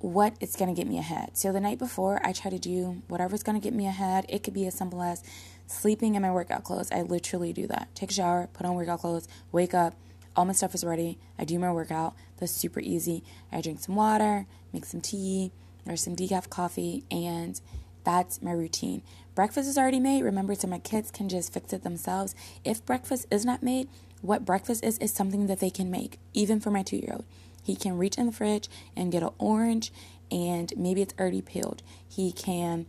what 0.00 0.34
it's 0.40 0.56
going 0.56 0.74
to 0.74 0.78
get 0.78 0.88
me 0.88 0.98
ahead. 0.98 1.30
So 1.34 1.52
the 1.52 1.60
night 1.60 1.78
before, 1.78 2.20
I 2.26 2.32
try 2.32 2.50
to 2.50 2.58
do 2.58 3.02
whatever's 3.06 3.44
going 3.44 3.58
to 3.58 3.62
get 3.62 3.72
me 3.72 3.86
ahead. 3.86 4.26
It 4.28 4.42
could 4.42 4.52
be 4.52 4.66
as 4.66 4.74
simple 4.74 5.00
as 5.00 5.22
sleeping 5.68 6.16
in 6.16 6.22
my 6.22 6.32
workout 6.32 6.64
clothes. 6.64 6.90
I 6.90 7.02
literally 7.02 7.52
do 7.52 7.68
that. 7.68 7.88
Take 7.94 8.10
a 8.10 8.14
shower, 8.14 8.48
put 8.52 8.66
on 8.66 8.74
workout 8.74 8.98
clothes, 8.98 9.28
wake 9.52 9.74
up, 9.74 9.94
all 10.34 10.44
my 10.44 10.52
stuff 10.52 10.74
is 10.74 10.82
ready. 10.82 11.18
I 11.38 11.44
do 11.44 11.56
my 11.60 11.70
workout. 11.70 12.16
That's 12.38 12.50
super 12.50 12.80
easy. 12.80 13.22
I 13.52 13.60
drink 13.60 13.78
some 13.78 13.94
water, 13.94 14.46
make 14.72 14.86
some 14.86 15.00
tea, 15.00 15.52
or 15.86 15.96
some 15.96 16.16
decaf 16.16 16.50
coffee, 16.50 17.04
and 17.12 17.60
that's 18.02 18.42
my 18.42 18.50
routine. 18.50 19.02
Breakfast 19.36 19.68
is 19.68 19.78
already 19.78 20.00
made. 20.00 20.24
Remember, 20.24 20.56
so 20.56 20.66
my 20.66 20.80
kids 20.80 21.12
can 21.12 21.28
just 21.28 21.52
fix 21.52 21.72
it 21.72 21.84
themselves. 21.84 22.34
If 22.64 22.84
breakfast 22.84 23.26
is 23.30 23.44
not 23.44 23.62
made, 23.62 23.88
what 24.24 24.44
breakfast 24.44 24.82
is 24.82 24.96
is 24.98 25.12
something 25.12 25.46
that 25.48 25.60
they 25.60 25.68
can 25.68 25.90
make, 25.90 26.18
even 26.32 26.58
for 26.58 26.70
my 26.70 26.82
two 26.82 26.96
year 26.96 27.12
old. 27.12 27.24
He 27.62 27.76
can 27.76 27.98
reach 27.98 28.16
in 28.16 28.26
the 28.26 28.32
fridge 28.32 28.68
and 28.96 29.12
get 29.12 29.22
an 29.22 29.30
orange, 29.38 29.92
and 30.30 30.72
maybe 30.76 31.02
it's 31.02 31.14
already 31.18 31.42
peeled. 31.42 31.82
He 32.08 32.32
can 32.32 32.86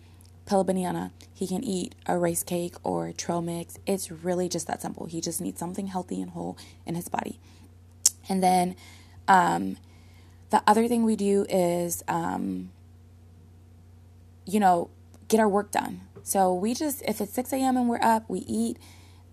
peel 0.47 0.61
a 0.61 0.63
banana. 0.63 1.11
He 1.33 1.45
can 1.45 1.63
eat 1.63 1.93
a 2.05 2.17
rice 2.17 2.43
cake 2.43 2.75
or 2.83 3.11
trail 3.11 3.41
mix. 3.41 3.77
It's 3.85 4.09
really 4.09 4.47
just 4.47 4.67
that 4.67 4.81
simple. 4.81 5.07
He 5.07 5.19
just 5.19 5.41
needs 5.41 5.59
something 5.59 5.87
healthy 5.87 6.21
and 6.21 6.31
whole 6.31 6.57
in 6.85 6.95
his 6.95 7.09
body. 7.09 7.39
And 8.29 8.41
then 8.41 8.75
um, 9.27 9.77
the 10.51 10.63
other 10.65 10.87
thing 10.87 11.03
we 11.03 11.17
do 11.17 11.45
is, 11.49 12.01
um, 12.07 12.71
you 14.45 14.59
know, 14.59 14.89
get 15.27 15.39
our 15.39 15.49
work 15.49 15.71
done. 15.71 16.01
So 16.23 16.53
we 16.53 16.73
just, 16.73 17.01
if 17.03 17.19
it's 17.19 17.33
6 17.33 17.51
a.m. 17.53 17.75
and 17.77 17.89
we're 17.89 18.01
up, 18.01 18.29
we 18.29 18.39
eat, 18.39 18.77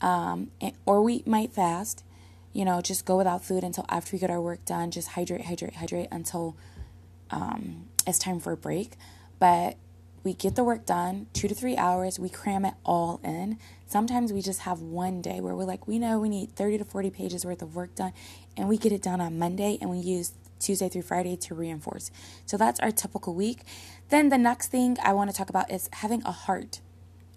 um, 0.02 0.50
or 0.84 1.02
we 1.02 1.22
might 1.24 1.52
fast, 1.52 2.04
you 2.52 2.64
know, 2.64 2.80
just 2.82 3.06
go 3.06 3.16
without 3.16 3.42
food 3.44 3.64
until 3.64 3.86
after 3.88 4.14
we 4.14 4.18
get 4.18 4.30
our 4.30 4.40
work 4.40 4.64
done. 4.64 4.90
Just 4.90 5.08
hydrate, 5.08 5.46
hydrate, 5.46 5.76
hydrate 5.76 6.08
until 6.10 6.56
um, 7.30 7.86
it's 8.06 8.18
time 8.18 8.40
for 8.40 8.52
a 8.52 8.56
break. 8.56 8.92
But 9.38 9.76
we 10.24 10.34
get 10.34 10.54
the 10.54 10.64
work 10.64 10.86
done, 10.86 11.26
two 11.32 11.48
to 11.48 11.54
three 11.54 11.76
hours, 11.76 12.18
we 12.18 12.28
cram 12.28 12.64
it 12.64 12.74
all 12.84 13.20
in. 13.24 13.58
Sometimes 13.86 14.32
we 14.32 14.40
just 14.40 14.60
have 14.60 14.80
one 14.80 15.20
day 15.20 15.40
where 15.40 15.54
we're 15.54 15.64
like, 15.64 15.88
we 15.88 15.98
know 15.98 16.20
we 16.20 16.28
need 16.28 16.54
30 16.54 16.78
to 16.78 16.84
40 16.84 17.10
pages 17.10 17.44
worth 17.44 17.60
of 17.60 17.74
work 17.74 17.94
done, 17.94 18.12
and 18.56 18.68
we 18.68 18.78
get 18.78 18.92
it 18.92 19.02
done 19.02 19.20
on 19.20 19.38
Monday 19.38 19.78
and 19.80 19.90
we 19.90 19.98
use 19.98 20.32
Tuesday 20.60 20.88
through 20.88 21.02
Friday 21.02 21.36
to 21.36 21.54
reinforce. 21.54 22.10
So 22.46 22.56
that's 22.56 22.78
our 22.80 22.92
typical 22.92 23.34
week. 23.34 23.62
Then 24.10 24.28
the 24.28 24.38
next 24.38 24.68
thing 24.68 24.96
I 25.02 25.12
want 25.12 25.30
to 25.30 25.36
talk 25.36 25.50
about 25.50 25.70
is 25.70 25.88
having 25.92 26.22
a 26.22 26.30
heart. 26.30 26.80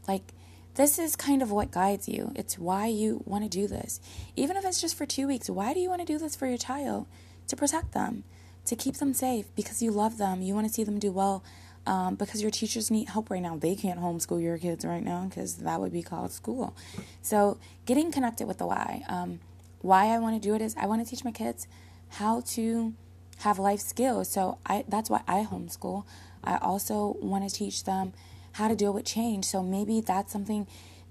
Like, 0.08 0.34
this 0.76 1.00
is 1.00 1.16
kind 1.16 1.42
of 1.42 1.52
what 1.52 1.72
guides 1.72 2.08
you. 2.08 2.32
It's 2.36 2.60
why 2.60 2.88
you 2.88 3.24
want 3.26 3.44
to 3.44 3.50
do 3.50 3.68
this. 3.68 4.00
Even 4.36 4.58
if 4.58 4.66
it's 4.66 4.82
just 4.82 4.98
for 4.98 5.06
two 5.06 5.28
weeks, 5.28 5.50
why 5.50 5.74
do 5.74 5.80
you 5.80 5.90
want 5.90 6.02
to 6.02 6.06
do 6.06 6.18
this 6.18 6.36
for 6.36 6.48
your 6.48 6.58
child? 6.58 7.08
To 7.48 7.56
protect 7.56 7.94
them, 7.94 8.24
to 8.66 8.76
keep 8.76 8.98
them 8.98 9.14
safe, 9.14 9.46
because 9.56 9.82
you 9.82 9.92
love 9.92 10.18
them. 10.18 10.42
You 10.42 10.54
want 10.54 10.68
to 10.68 10.74
see 10.74 10.84
them 10.84 11.00
do 11.00 11.12
well 11.12 11.44
um, 11.86 12.16
because 12.16 12.42
your 12.42 12.52
teachers 12.52 12.92
need 12.92 13.10
help 13.10 13.30
right 13.30 13.42
now. 13.42 13.56
They 13.56 13.76
can't 13.76 14.00
homeschool 14.00 14.42
your 14.42 14.58
kids 14.58 14.84
right 14.84 15.04
now 15.04 15.26
because 15.30 15.56
that 15.58 15.80
would 15.80 15.94
be 15.94 16.02
called 16.02 16.32
school. 16.32 16.76
So, 17.22 17.58
getting 17.86 18.12
connected 18.12 18.48
with 18.48 18.58
the 18.58 18.66
why. 18.68 19.04
Um, 19.08 19.40
why 19.86 20.08
I 20.08 20.18
want 20.18 20.42
to 20.42 20.46
do 20.46 20.56
it 20.56 20.62
is 20.62 20.76
I 20.78 20.88
want 20.88 21.06
to 21.06 21.10
teach 21.10 21.24
my 21.24 21.32
kids 21.32 21.68
how 22.10 22.42
to 22.42 22.94
have 23.40 23.60
life 23.60 23.80
skills. 23.80 24.30
So 24.30 24.58
I 24.66 24.84
that's 24.88 25.10
why 25.10 25.22
I 25.28 25.46
homeschool. 25.50 26.06
I 26.44 26.58
also 26.58 27.18
want 27.22 27.48
to 27.48 27.56
teach 27.56 27.84
them 27.84 28.14
how 28.56 28.70
to 28.70 28.76
deal 28.76 28.94
with 28.94 29.04
change. 29.04 29.44
So 29.44 29.62
maybe 29.62 30.00
that's 30.00 30.32
something 30.32 30.66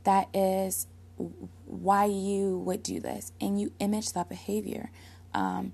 that 0.04 0.28
is 0.34 0.86
why 1.66 2.06
you 2.06 2.58
would 2.58 2.82
do 2.82 3.00
this, 3.00 3.32
and 3.40 3.60
you 3.60 3.72
image 3.78 4.12
that 4.14 4.28
behavior. 4.28 4.90
Um, 5.34 5.72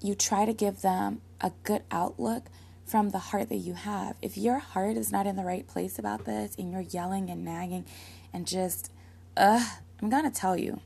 you 0.00 0.14
try 0.14 0.44
to 0.44 0.52
give 0.52 0.82
them 0.82 1.22
a 1.40 1.52
good 1.64 1.82
outlook 1.90 2.44
from 2.84 3.10
the 3.10 3.18
heart 3.18 3.48
that 3.48 3.56
you 3.56 3.72
have. 3.72 4.16
If 4.20 4.36
your 4.36 4.58
heart 4.58 4.96
is 4.96 5.10
not 5.10 5.26
in 5.26 5.36
the 5.36 5.42
right 5.42 5.66
place 5.66 5.98
about 5.98 6.26
this 6.26 6.54
and 6.56 6.70
you're 6.70 6.82
yelling 6.82 7.30
and 7.30 7.44
nagging 7.44 7.86
and 8.32 8.46
just, 8.46 8.92
ugh, 9.36 9.66
I'm 10.00 10.10
gonna 10.10 10.30
tell 10.30 10.56
you, 10.58 10.80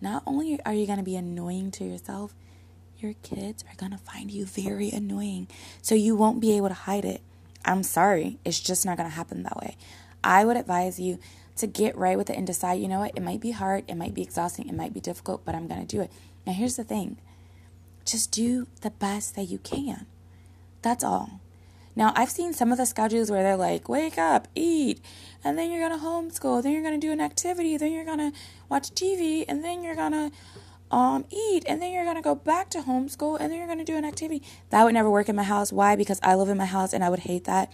not 0.00 0.22
only 0.26 0.60
are 0.64 0.72
you 0.72 0.86
gonna 0.86 1.02
be 1.02 1.16
annoying 1.16 1.72
to 1.72 1.84
yourself, 1.84 2.34
your 2.98 3.14
kids 3.22 3.64
are 3.68 3.74
gonna 3.76 3.98
find 3.98 4.30
you 4.30 4.46
very 4.46 4.90
annoying. 4.90 5.48
So 5.82 5.94
you 5.96 6.14
won't 6.14 6.40
be 6.40 6.56
able 6.56 6.68
to 6.68 6.74
hide 6.74 7.04
it. 7.04 7.20
I'm 7.64 7.82
sorry, 7.82 8.38
it's 8.44 8.60
just 8.60 8.84
not 8.86 8.96
gonna 8.96 9.10
happen 9.10 9.42
that 9.42 9.56
way. 9.56 9.76
I 10.24 10.44
would 10.44 10.56
advise 10.56 11.00
you 11.00 11.18
to 11.56 11.66
get 11.66 11.96
right 11.96 12.16
with 12.16 12.30
it 12.30 12.36
and 12.36 12.46
decide, 12.46 12.80
you 12.80 12.88
know 12.88 13.00
what, 13.00 13.12
it 13.16 13.22
might 13.22 13.40
be 13.40 13.50
hard, 13.50 13.84
it 13.88 13.96
might 13.96 14.14
be 14.14 14.22
exhausting, 14.22 14.68
it 14.68 14.74
might 14.74 14.94
be 14.94 15.00
difficult, 15.00 15.44
but 15.44 15.54
I'm 15.54 15.68
gonna 15.68 15.84
do 15.84 16.00
it. 16.00 16.10
Now, 16.46 16.52
here's 16.52 16.76
the 16.76 16.84
thing 16.84 17.18
just 18.04 18.32
do 18.32 18.66
the 18.80 18.90
best 18.90 19.36
that 19.36 19.44
you 19.44 19.58
can. 19.58 20.06
That's 20.82 21.04
all. 21.04 21.40
Now, 21.94 22.12
I've 22.16 22.30
seen 22.30 22.54
some 22.54 22.72
of 22.72 22.78
the 22.78 22.86
schedules 22.86 23.30
where 23.30 23.42
they're 23.42 23.56
like, 23.56 23.88
wake 23.88 24.16
up, 24.16 24.48
eat, 24.54 25.00
and 25.44 25.58
then 25.58 25.70
you're 25.70 25.86
going 25.86 25.98
to 25.98 26.04
homeschool, 26.04 26.62
then 26.62 26.72
you're 26.72 26.82
going 26.82 26.98
to 26.98 27.06
do 27.06 27.12
an 27.12 27.20
activity, 27.20 27.76
then 27.76 27.92
you're 27.92 28.04
going 28.04 28.18
to 28.18 28.32
watch 28.70 28.90
TV, 28.94 29.44
and 29.46 29.62
then 29.62 29.82
you're 29.82 29.94
going 29.94 30.12
to 30.12 30.30
um, 30.92 31.24
eat, 31.30 31.64
and 31.66 31.80
then 31.80 31.90
you're 31.90 32.04
to 32.14 32.20
go 32.20 32.34
back 32.34 32.68
to 32.70 32.82
homeschool, 32.82 33.40
and 33.40 33.50
then 33.50 33.58
you're 33.58 33.76
to 33.76 33.84
do 33.84 33.96
an 33.96 34.04
activity. 34.04 34.42
That 34.70 34.84
would 34.84 34.92
never 34.92 35.10
work 35.10 35.28
in 35.28 35.34
my 35.34 35.42
house. 35.42 35.72
Why? 35.72 35.96
Because 35.96 36.20
I 36.22 36.34
live 36.34 36.50
in 36.50 36.58
my 36.58 36.66
house 36.66 36.92
and 36.92 37.02
I 37.02 37.08
would 37.08 37.20
hate 37.20 37.44
that. 37.44 37.72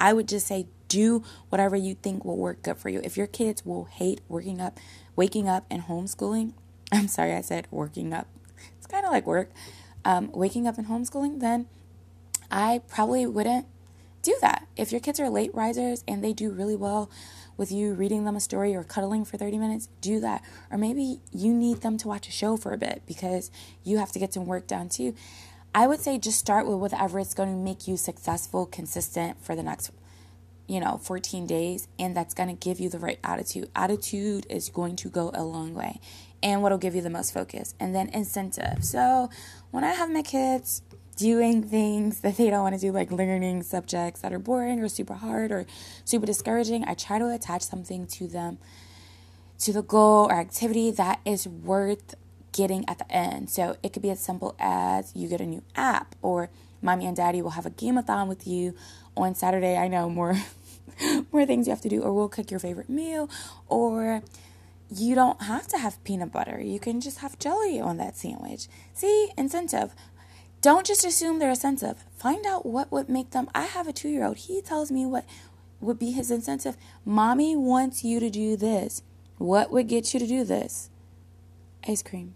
I 0.00 0.12
would 0.12 0.26
just 0.26 0.46
say, 0.46 0.66
do 0.88 1.22
whatever 1.48 1.76
you 1.76 1.94
think 1.94 2.24
will 2.24 2.36
work 2.36 2.62
good 2.62 2.76
for 2.76 2.88
you. 2.88 3.00
If 3.04 3.16
your 3.16 3.28
kids 3.28 3.64
will 3.64 3.84
hate 3.84 4.20
working 4.28 4.60
up, 4.60 4.80
waking 5.14 5.48
up 5.48 5.64
and 5.70 5.82
homeschooling, 5.82 6.52
I'm 6.92 7.06
sorry, 7.06 7.34
I 7.34 7.40
said 7.40 7.68
working 7.70 8.12
up. 8.12 8.26
It's 8.76 8.86
kind 8.86 9.06
of 9.06 9.12
like 9.12 9.26
work. 9.26 9.50
Um, 10.04 10.32
waking 10.32 10.66
up 10.66 10.78
and 10.78 10.88
homeschooling, 10.88 11.40
then 11.40 11.66
I 12.50 12.80
probably 12.88 13.26
wouldn't 13.26 13.66
do 14.22 14.36
that. 14.40 14.66
If 14.76 14.90
your 14.90 15.00
kids 15.00 15.20
are 15.20 15.30
late 15.30 15.54
risers 15.54 16.02
and 16.08 16.24
they 16.24 16.32
do 16.32 16.50
really 16.50 16.76
well 16.76 17.10
with 17.60 17.70
you 17.70 17.92
reading 17.92 18.24
them 18.24 18.34
a 18.34 18.40
story 18.40 18.74
or 18.74 18.82
cuddling 18.82 19.22
for 19.22 19.36
30 19.36 19.58
minutes, 19.58 19.90
do 20.00 20.18
that. 20.18 20.42
Or 20.70 20.78
maybe 20.78 21.20
you 21.30 21.52
need 21.52 21.82
them 21.82 21.98
to 21.98 22.08
watch 22.08 22.26
a 22.26 22.32
show 22.32 22.56
for 22.56 22.72
a 22.72 22.78
bit 22.78 23.02
because 23.06 23.50
you 23.84 23.98
have 23.98 24.10
to 24.12 24.18
get 24.18 24.32
some 24.32 24.46
work 24.46 24.66
done 24.66 24.88
too. 24.88 25.14
I 25.74 25.86
would 25.86 26.00
say 26.00 26.18
just 26.18 26.38
start 26.38 26.66
with 26.66 26.78
whatever 26.78 27.20
it's 27.20 27.34
going 27.34 27.50
to 27.50 27.62
make 27.62 27.86
you 27.86 27.98
successful, 27.98 28.64
consistent 28.64 29.44
for 29.44 29.54
the 29.54 29.62
next 29.62 29.92
you 30.66 30.78
know, 30.78 30.98
14 31.02 31.48
days, 31.48 31.88
and 31.98 32.16
that's 32.16 32.32
going 32.32 32.48
to 32.48 32.54
give 32.54 32.78
you 32.78 32.88
the 32.88 32.98
right 32.98 33.18
attitude. 33.24 33.68
Attitude 33.74 34.46
is 34.48 34.68
going 34.68 34.94
to 34.94 35.08
go 35.08 35.32
a 35.34 35.42
long 35.42 35.74
way, 35.74 35.98
and 36.44 36.62
what'll 36.62 36.78
give 36.78 36.94
you 36.94 37.02
the 37.02 37.10
most 37.10 37.34
focus. 37.34 37.74
And 37.80 37.92
then 37.92 38.08
incentive. 38.10 38.84
So, 38.84 39.30
when 39.72 39.82
I 39.82 39.90
have 39.90 40.12
my 40.12 40.22
kids 40.22 40.82
doing 41.16 41.62
things 41.62 42.20
that 42.20 42.36
they 42.36 42.50
don't 42.50 42.62
want 42.62 42.74
to 42.74 42.80
do, 42.80 42.92
like 42.92 43.10
learning 43.10 43.62
subjects 43.62 44.20
that 44.20 44.32
are 44.32 44.38
boring 44.38 44.80
or 44.80 44.88
super 44.88 45.14
hard 45.14 45.52
or 45.52 45.66
super 46.04 46.26
discouraging, 46.26 46.84
I 46.86 46.94
try 46.94 47.18
to 47.18 47.28
attach 47.28 47.62
something 47.62 48.06
to 48.08 48.26
them, 48.26 48.58
to 49.60 49.72
the 49.72 49.82
goal 49.82 50.26
or 50.26 50.34
activity 50.34 50.90
that 50.92 51.20
is 51.24 51.46
worth 51.46 52.14
getting 52.52 52.88
at 52.88 52.98
the 52.98 53.12
end. 53.12 53.50
So 53.50 53.76
it 53.82 53.92
could 53.92 54.02
be 54.02 54.10
as 54.10 54.20
simple 54.20 54.56
as 54.58 55.12
you 55.14 55.28
get 55.28 55.40
a 55.40 55.46
new 55.46 55.62
app, 55.76 56.14
or 56.22 56.50
mommy 56.82 57.06
and 57.06 57.16
daddy 57.16 57.42
will 57.42 57.50
have 57.50 57.66
a 57.66 57.70
gameathon 57.70 58.26
with 58.26 58.46
you 58.46 58.74
on 59.16 59.34
Saturday. 59.34 59.76
I 59.76 59.88
know 59.88 60.08
more. 60.08 60.36
more 61.32 61.46
things 61.46 61.66
you 61.66 61.70
have 61.72 61.80
to 61.82 61.88
do, 61.88 62.02
or 62.02 62.12
we'll 62.12 62.28
cook 62.28 62.50
your 62.50 62.60
favorite 62.60 62.88
meal, 62.88 63.30
or 63.68 64.22
you 64.94 65.14
don't 65.14 65.42
have 65.42 65.66
to 65.68 65.78
have 65.78 66.02
peanut 66.04 66.32
butter. 66.32 66.60
You 66.60 66.80
can 66.80 67.00
just 67.00 67.18
have 67.18 67.38
jelly 67.38 67.80
on 67.80 67.96
that 67.98 68.16
sandwich. 68.16 68.66
See, 68.92 69.30
incentive. 69.38 69.94
Don't 70.60 70.86
just 70.86 71.06
assume 71.06 71.38
they're 71.38 71.50
incentive. 71.50 72.04
Find 72.16 72.44
out 72.44 72.66
what 72.66 72.92
would 72.92 73.08
make 73.08 73.30
them. 73.30 73.48
I 73.54 73.62
have 73.62 73.88
a 73.88 73.92
two 73.92 74.08
year 74.08 74.24
old. 74.24 74.36
He 74.36 74.60
tells 74.60 74.90
me 74.90 75.06
what 75.06 75.24
would 75.80 75.98
be 75.98 76.10
his 76.10 76.30
incentive. 76.30 76.76
Mommy 77.04 77.56
wants 77.56 78.04
you 78.04 78.20
to 78.20 78.28
do 78.28 78.56
this. 78.56 79.02
What 79.38 79.70
would 79.70 79.88
get 79.88 80.12
you 80.12 80.20
to 80.20 80.26
do 80.26 80.44
this? 80.44 80.90
Ice 81.88 82.02
cream. 82.02 82.34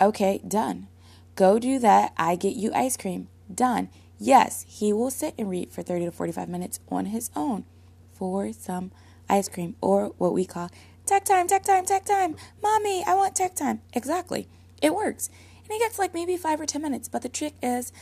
Okay, 0.00 0.40
done. 0.46 0.86
Go 1.34 1.58
do 1.58 1.80
that. 1.80 2.12
I 2.16 2.36
get 2.36 2.54
you 2.54 2.72
ice 2.72 2.96
cream. 2.96 3.26
Done. 3.52 3.88
Yes, 4.18 4.64
he 4.68 4.92
will 4.92 5.10
sit 5.10 5.34
and 5.36 5.50
read 5.50 5.72
for 5.72 5.82
30 5.82 6.06
to 6.06 6.12
45 6.12 6.48
minutes 6.48 6.80
on 6.88 7.06
his 7.06 7.30
own 7.34 7.64
for 8.12 8.52
some 8.52 8.92
ice 9.28 9.48
cream 9.48 9.74
or 9.80 10.12
what 10.18 10.32
we 10.32 10.44
call 10.44 10.70
tech 11.04 11.24
time, 11.24 11.48
tech 11.48 11.64
time, 11.64 11.84
tech 11.84 12.04
time. 12.04 12.36
Mommy, 12.62 13.04
I 13.06 13.14
want 13.14 13.34
tech 13.34 13.54
time. 13.56 13.82
Exactly. 13.92 14.48
It 14.80 14.94
works. 14.94 15.30
And 15.66 15.72
he 15.72 15.78
gets 15.80 15.98
like 15.98 16.14
maybe 16.14 16.36
five 16.36 16.60
or 16.60 16.66
10 16.66 16.80
minutes. 16.80 17.08
But 17.08 17.22
the 17.22 17.28
trick 17.28 17.54
is 17.60 17.92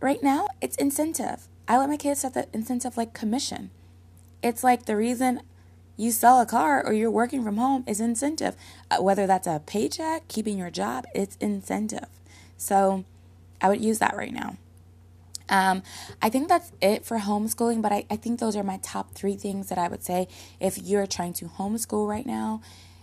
right 0.00 0.22
now, 0.22 0.48
it's 0.60 0.76
incentive. 0.76 1.48
I 1.66 1.78
let 1.78 1.88
my 1.88 1.96
kids 1.96 2.20
set 2.20 2.34
the 2.34 2.46
incentive 2.52 2.96
like 2.96 3.14
commission. 3.14 3.70
It's 4.42 4.62
like 4.62 4.84
the 4.84 4.96
reason 4.96 5.40
you 5.96 6.10
sell 6.10 6.40
a 6.40 6.46
car 6.46 6.84
or 6.84 6.92
you're 6.92 7.10
working 7.10 7.42
from 7.42 7.56
home 7.56 7.84
is 7.86 8.00
incentive. 8.00 8.54
Uh, 8.90 9.02
whether 9.02 9.26
that's 9.26 9.46
a 9.46 9.62
paycheck, 9.64 10.28
keeping 10.28 10.58
your 10.58 10.70
job, 10.70 11.06
it's 11.14 11.36
incentive. 11.36 12.08
So 12.58 13.04
I 13.62 13.68
would 13.68 13.82
use 13.82 13.98
that 14.00 14.14
right 14.14 14.32
now. 14.32 14.58
Um, 15.48 15.82
I 16.22 16.30
think 16.30 16.48
that's 16.48 16.72
it 16.80 17.04
for 17.04 17.18
homeschooling, 17.18 17.82
but 17.82 17.92
I, 17.92 18.06
I 18.10 18.16
think 18.16 18.40
those 18.40 18.56
are 18.56 18.62
my 18.62 18.78
top 18.82 19.12
three 19.12 19.36
things 19.36 19.68
that 19.68 19.78
I 19.78 19.88
would 19.88 20.02
say 20.02 20.28
if 20.60 20.78
you're 20.78 21.06
trying 21.06 21.34
to 21.34 21.46
homeschool 21.46 22.08
right 22.08 22.26
now 22.26 22.62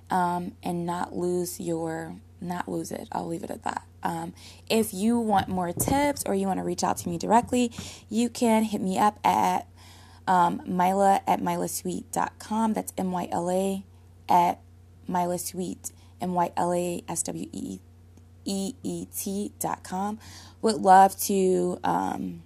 um, 0.10 0.54
and 0.64 0.86
not 0.86 1.16
lose 1.16 1.60
your 1.60 2.16
not 2.42 2.68
lose 2.68 2.92
it. 2.92 3.08
I'll 3.12 3.28
leave 3.28 3.44
it 3.44 3.52
at 3.52 3.64
that. 3.64 3.86
Um, 4.04 4.34
if 4.70 4.94
you 4.94 5.20
want 5.20 5.48
more 5.48 5.72
tips 5.72 6.24
or 6.26 6.34
you 6.34 6.48
want 6.48 6.60
to 6.60 6.64
reach 6.64 6.84
out 6.84 6.98
to 6.98 7.10
me 7.10 7.18
directly, 7.18 7.72
you 8.10 8.30
can 8.30 8.64
hit 8.64 8.82
me 8.82 8.98
up 8.98 9.20
at 9.24 9.68
um, 10.28 10.62
Myla 10.66 11.22
at 11.28 11.40
mylasweet.com. 11.40 12.74
That's 12.74 12.94
M 12.98 13.12
Y 13.12 13.28
L 13.32 13.50
A 13.50 13.84
at 14.28 14.60
mylasweet, 15.10 15.92
M 16.20 16.34
Y 16.34 16.52
L 16.58 16.74
A 16.74 17.04
S 17.08 17.24
W 17.24 17.48
E 17.52 17.80
E 18.46 18.74
E 18.84 19.06
T.com. 19.16 20.20
Would 20.62 20.76
love 20.78 21.18
to. 21.22 21.80
Um, 21.84 22.44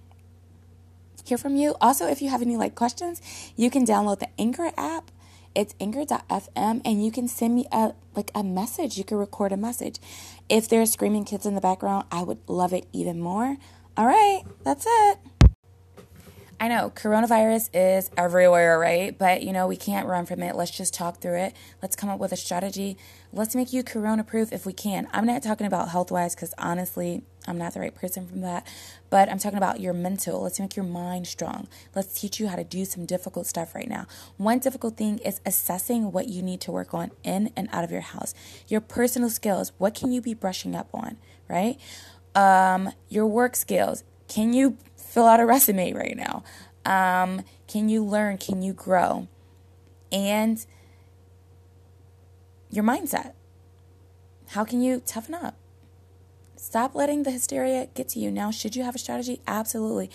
hear 1.28 1.38
from 1.38 1.56
you. 1.56 1.74
Also, 1.80 2.06
if 2.06 2.22
you 2.22 2.28
have 2.30 2.42
any 2.42 2.56
like 2.56 2.74
questions, 2.74 3.20
you 3.56 3.70
can 3.70 3.84
download 3.84 4.20
the 4.20 4.28
Anchor 4.38 4.70
app 4.76 5.10
it's 5.56 5.74
anchor.fm 5.80 6.82
and 6.84 7.04
you 7.04 7.10
can 7.10 7.26
send 7.26 7.54
me 7.54 7.66
a 7.72 7.94
like 8.14 8.30
a 8.34 8.44
message. 8.44 8.98
You 8.98 9.04
can 9.04 9.16
record 9.16 9.52
a 9.52 9.56
message. 9.56 9.98
If 10.48 10.68
there's 10.68 10.92
screaming 10.92 11.24
kids 11.24 11.46
in 11.46 11.54
the 11.54 11.60
background, 11.60 12.06
I 12.12 12.22
would 12.22 12.38
love 12.46 12.72
it 12.72 12.86
even 12.92 13.18
more. 13.18 13.56
All 13.96 14.06
right, 14.06 14.42
that's 14.62 14.86
it. 14.86 15.18
I 16.58 16.68
know 16.68 16.90
coronavirus 16.94 17.70
is 17.74 18.10
everywhere, 18.16 18.78
right? 18.78 19.16
But 19.16 19.42
you 19.42 19.52
know, 19.52 19.66
we 19.66 19.76
can't 19.76 20.06
run 20.06 20.26
from 20.26 20.42
it. 20.42 20.56
Let's 20.56 20.70
just 20.70 20.94
talk 20.94 21.20
through 21.20 21.38
it. 21.38 21.54
Let's 21.82 21.96
come 21.96 22.08
up 22.10 22.18
with 22.18 22.32
a 22.32 22.36
strategy. 22.36 22.96
Let's 23.32 23.54
make 23.54 23.72
you 23.72 23.82
corona 23.82 24.24
proof 24.24 24.52
if 24.52 24.64
we 24.64 24.72
can. 24.72 25.08
I'm 25.12 25.26
not 25.26 25.42
talking 25.42 25.66
about 25.66 25.88
health 25.90 26.10
wise 26.10 26.34
because 26.34 26.54
honestly, 26.58 27.22
I'm 27.46 27.58
not 27.58 27.74
the 27.74 27.80
right 27.80 27.94
person 27.94 28.26
from 28.26 28.42
that. 28.42 28.66
But 29.10 29.28
I'm 29.28 29.38
talking 29.38 29.58
about 29.58 29.80
your 29.80 29.92
mental. 29.92 30.42
Let's 30.42 30.58
make 30.58 30.76
your 30.76 30.84
mind 30.84 31.26
strong. 31.26 31.68
Let's 31.94 32.20
teach 32.20 32.40
you 32.40 32.48
how 32.48 32.56
to 32.56 32.64
do 32.64 32.84
some 32.84 33.06
difficult 33.06 33.46
stuff 33.46 33.74
right 33.74 33.88
now. 33.88 34.06
One 34.36 34.58
difficult 34.58 34.96
thing 34.96 35.18
is 35.18 35.40
assessing 35.46 36.12
what 36.12 36.28
you 36.28 36.42
need 36.42 36.60
to 36.62 36.72
work 36.72 36.92
on 36.92 37.12
in 37.22 37.52
and 37.56 37.68
out 37.72 37.84
of 37.84 37.90
your 37.90 38.00
house. 38.00 38.34
Your 38.68 38.80
personal 38.80 39.30
skills. 39.30 39.72
What 39.78 39.94
can 39.94 40.12
you 40.12 40.20
be 40.20 40.34
brushing 40.34 40.74
up 40.74 40.88
on, 40.92 41.18
right? 41.48 41.78
Um, 42.34 42.92
your 43.08 43.26
work 43.26 43.56
skills. 43.56 44.02
Can 44.28 44.52
you 44.52 44.76
fill 44.96 45.26
out 45.26 45.40
a 45.40 45.46
resume 45.46 45.92
right 45.92 46.16
now? 46.16 46.42
Um, 46.84 47.42
can 47.66 47.88
you 47.88 48.04
learn? 48.04 48.38
Can 48.38 48.62
you 48.62 48.72
grow? 48.72 49.28
And 50.12 50.64
your 52.70 52.84
mindset. 52.84 53.32
How 54.50 54.64
can 54.64 54.80
you 54.80 55.00
toughen 55.00 55.34
up? 55.34 55.56
Stop 56.66 56.96
letting 56.96 57.22
the 57.22 57.30
hysteria 57.30 57.86
get 57.94 58.08
to 58.08 58.18
you. 58.18 58.28
Now, 58.28 58.50
should 58.50 58.74
you 58.74 58.82
have 58.82 58.96
a 58.96 58.98
strategy? 58.98 59.40
Absolutely. 59.46 60.10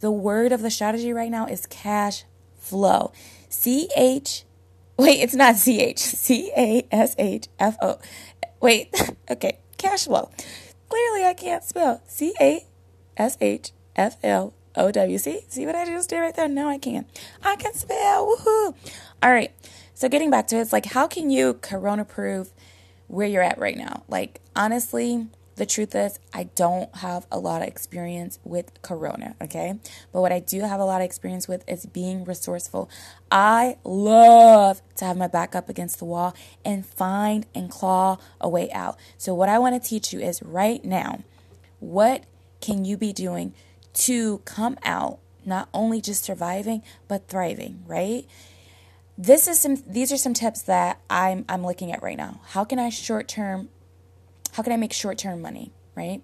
The 0.00 0.10
word 0.10 0.50
of 0.50 0.62
the 0.62 0.70
strategy 0.70 1.12
right 1.12 1.30
now 1.30 1.44
is 1.44 1.66
cash 1.66 2.24
flow. 2.58 3.12
C 3.50 3.90
H, 3.94 4.44
wait, 4.96 5.20
it's 5.20 5.34
not 5.34 5.56
C 5.56 5.78
H, 5.82 5.98
C 5.98 6.50
A 6.56 6.86
S 6.90 7.14
H 7.18 7.48
F 7.58 7.76
O. 7.82 7.98
Wait, 8.62 8.88
okay, 9.30 9.58
cash 9.76 10.06
flow. 10.06 10.30
Clearly, 10.88 11.26
I 11.26 11.34
can't 11.34 11.62
spell 11.62 12.00
C 12.06 12.32
A 12.40 12.64
S 13.18 13.36
H 13.38 13.72
F 13.94 14.16
L 14.22 14.54
O 14.76 14.90
W. 14.90 15.18
See, 15.18 15.42
see 15.48 15.66
what 15.66 15.74
I 15.74 15.84
just 15.84 16.08
did 16.08 16.20
right 16.20 16.34
there? 16.34 16.48
Now 16.48 16.70
I 16.70 16.78
can. 16.78 17.04
I 17.44 17.56
can 17.56 17.74
spell. 17.74 18.26
Woohoo! 18.26 18.74
All 19.22 19.30
right. 19.30 19.52
So 19.92 20.08
getting 20.08 20.30
back 20.30 20.46
to 20.46 20.56
it, 20.56 20.62
it's 20.62 20.72
like 20.72 20.86
how 20.86 21.06
can 21.06 21.28
you 21.28 21.58
corona 21.60 22.06
proof 22.06 22.54
where 23.06 23.26
you're 23.28 23.42
at 23.42 23.58
right 23.58 23.76
now? 23.76 24.04
Like 24.08 24.40
honestly, 24.56 25.28
the 25.60 25.66
truth 25.66 25.94
is 25.94 26.18
I 26.32 26.44
don't 26.44 26.92
have 26.96 27.26
a 27.30 27.38
lot 27.38 27.60
of 27.60 27.68
experience 27.68 28.38
with 28.44 28.80
corona, 28.80 29.36
okay? 29.42 29.78
But 30.10 30.22
what 30.22 30.32
I 30.32 30.40
do 30.40 30.62
have 30.62 30.80
a 30.80 30.86
lot 30.86 31.02
of 31.02 31.04
experience 31.04 31.46
with 31.46 31.68
is 31.68 31.84
being 31.84 32.24
resourceful. 32.24 32.88
I 33.30 33.76
love 33.84 34.80
to 34.96 35.04
have 35.04 35.18
my 35.18 35.26
back 35.26 35.54
up 35.54 35.68
against 35.68 35.98
the 35.98 36.06
wall 36.06 36.34
and 36.64 36.86
find 36.86 37.44
and 37.54 37.70
claw 37.70 38.16
a 38.40 38.48
way 38.48 38.72
out. 38.72 38.96
So 39.18 39.34
what 39.34 39.50
I 39.50 39.58
want 39.58 39.80
to 39.80 39.86
teach 39.86 40.14
you 40.14 40.20
is 40.20 40.42
right 40.42 40.82
now, 40.82 41.24
what 41.78 42.24
can 42.62 42.86
you 42.86 42.96
be 42.96 43.12
doing 43.12 43.52
to 43.92 44.38
come 44.46 44.78
out 44.82 45.18
not 45.44 45.68
only 45.74 46.00
just 46.00 46.24
surviving 46.24 46.82
but 47.06 47.28
thriving, 47.28 47.84
right? 47.86 48.24
This 49.18 49.46
is 49.46 49.60
some 49.60 49.76
these 49.86 50.10
are 50.10 50.16
some 50.16 50.32
tips 50.32 50.62
that 50.62 51.02
I'm 51.10 51.44
I'm 51.50 51.66
looking 51.66 51.92
at 51.92 52.02
right 52.02 52.16
now. 52.16 52.40
How 52.46 52.64
can 52.64 52.78
I 52.78 52.88
short 52.88 53.28
term 53.28 53.68
how 54.52 54.62
can 54.62 54.72
I 54.72 54.76
make 54.76 54.92
short 54.92 55.18
term 55.18 55.40
money, 55.40 55.72
right? 55.94 56.22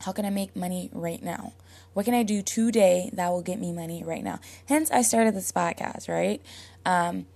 How 0.00 0.12
can 0.12 0.24
I 0.24 0.30
make 0.30 0.56
money 0.56 0.90
right 0.92 1.22
now? 1.22 1.52
What 1.92 2.04
can 2.04 2.14
I 2.14 2.22
do 2.22 2.42
today 2.42 3.10
that 3.12 3.28
will 3.30 3.42
get 3.42 3.60
me 3.60 3.72
money 3.72 4.02
right 4.04 4.22
now? 4.22 4.40
Hence, 4.66 4.90
I 4.90 5.02
started 5.02 5.34
this 5.34 5.52
podcast, 5.52 6.08
right? 6.08 6.40
Um, 6.86 7.26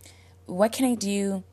what 0.47 0.73
can 0.73 0.87
I 0.87 0.95
do 0.95 1.45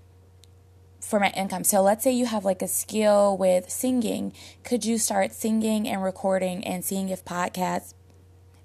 for 1.02 1.20
my 1.20 1.32
income. 1.32 1.64
So 1.64 1.82
let's 1.82 2.04
say 2.04 2.12
you 2.12 2.26
have 2.26 2.46
like 2.46 2.62
a 2.62 2.68
skill 2.68 3.36
with 3.36 3.70
singing. 3.70 4.34
Could 4.64 4.86
you 4.86 4.98
start 4.98 5.34
singing 5.34 5.88
and 5.88 6.02
recording 6.02 6.66
and 6.66 6.86
seeing 6.86 7.10
if 7.10 7.26
podcasts 7.26 7.94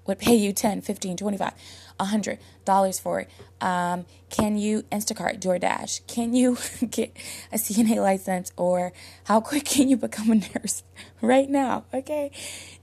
would 0.05 0.19
pay 0.19 0.35
you 0.35 0.53
10 0.53 0.81
15 0.81 1.17
25 1.17 1.51
100 1.97 2.39
dollars 2.65 2.99
for 2.99 3.21
it. 3.21 3.29
Um, 3.61 4.05
can 4.29 4.57
you 4.57 4.83
instacart 4.91 5.39
doordash? 5.39 6.05
Can 6.07 6.33
you 6.33 6.57
get 6.89 7.15
a 7.51 7.55
cna 7.55 7.97
license 7.97 8.51
or 8.57 8.93
how 9.25 9.41
quick 9.41 9.65
can 9.65 9.89
you 9.89 9.97
become 9.97 10.29
a 10.31 10.35
nurse 10.35 10.83
right 11.21 11.49
now? 11.49 11.85
Okay. 11.93 12.31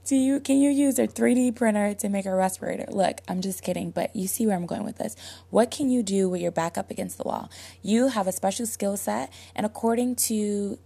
Do 0.05 0.15
you 0.15 0.39
can 0.39 0.59
you 0.59 0.69
use 0.69 0.99
a 0.99 1.07
3d 1.07 1.55
printer 1.55 1.93
to 1.95 2.09
make 2.09 2.25
a 2.25 2.35
respirator? 2.35 2.85
Look 2.89 3.21
i'm 3.27 3.41
just 3.41 3.63
kidding 3.63 3.91
but 3.91 4.15
you 4.15 4.27
see 4.27 4.45
where 4.45 4.55
i'm 4.55 4.65
going 4.65 4.83
with 4.83 4.97
this. 4.97 5.15
What 5.49 5.71
can 5.71 5.89
you 5.89 6.03
do 6.03 6.29
with 6.29 6.41
your 6.41 6.51
back 6.51 6.77
up 6.77 6.91
against 6.91 7.17
the 7.17 7.23
wall? 7.23 7.49
You 7.81 8.09
have 8.09 8.27
a 8.27 8.31
special 8.31 8.65
skill 8.65 8.97
set 8.97 9.31
and 9.55 9.65
according 9.65 10.15
to 10.27 10.79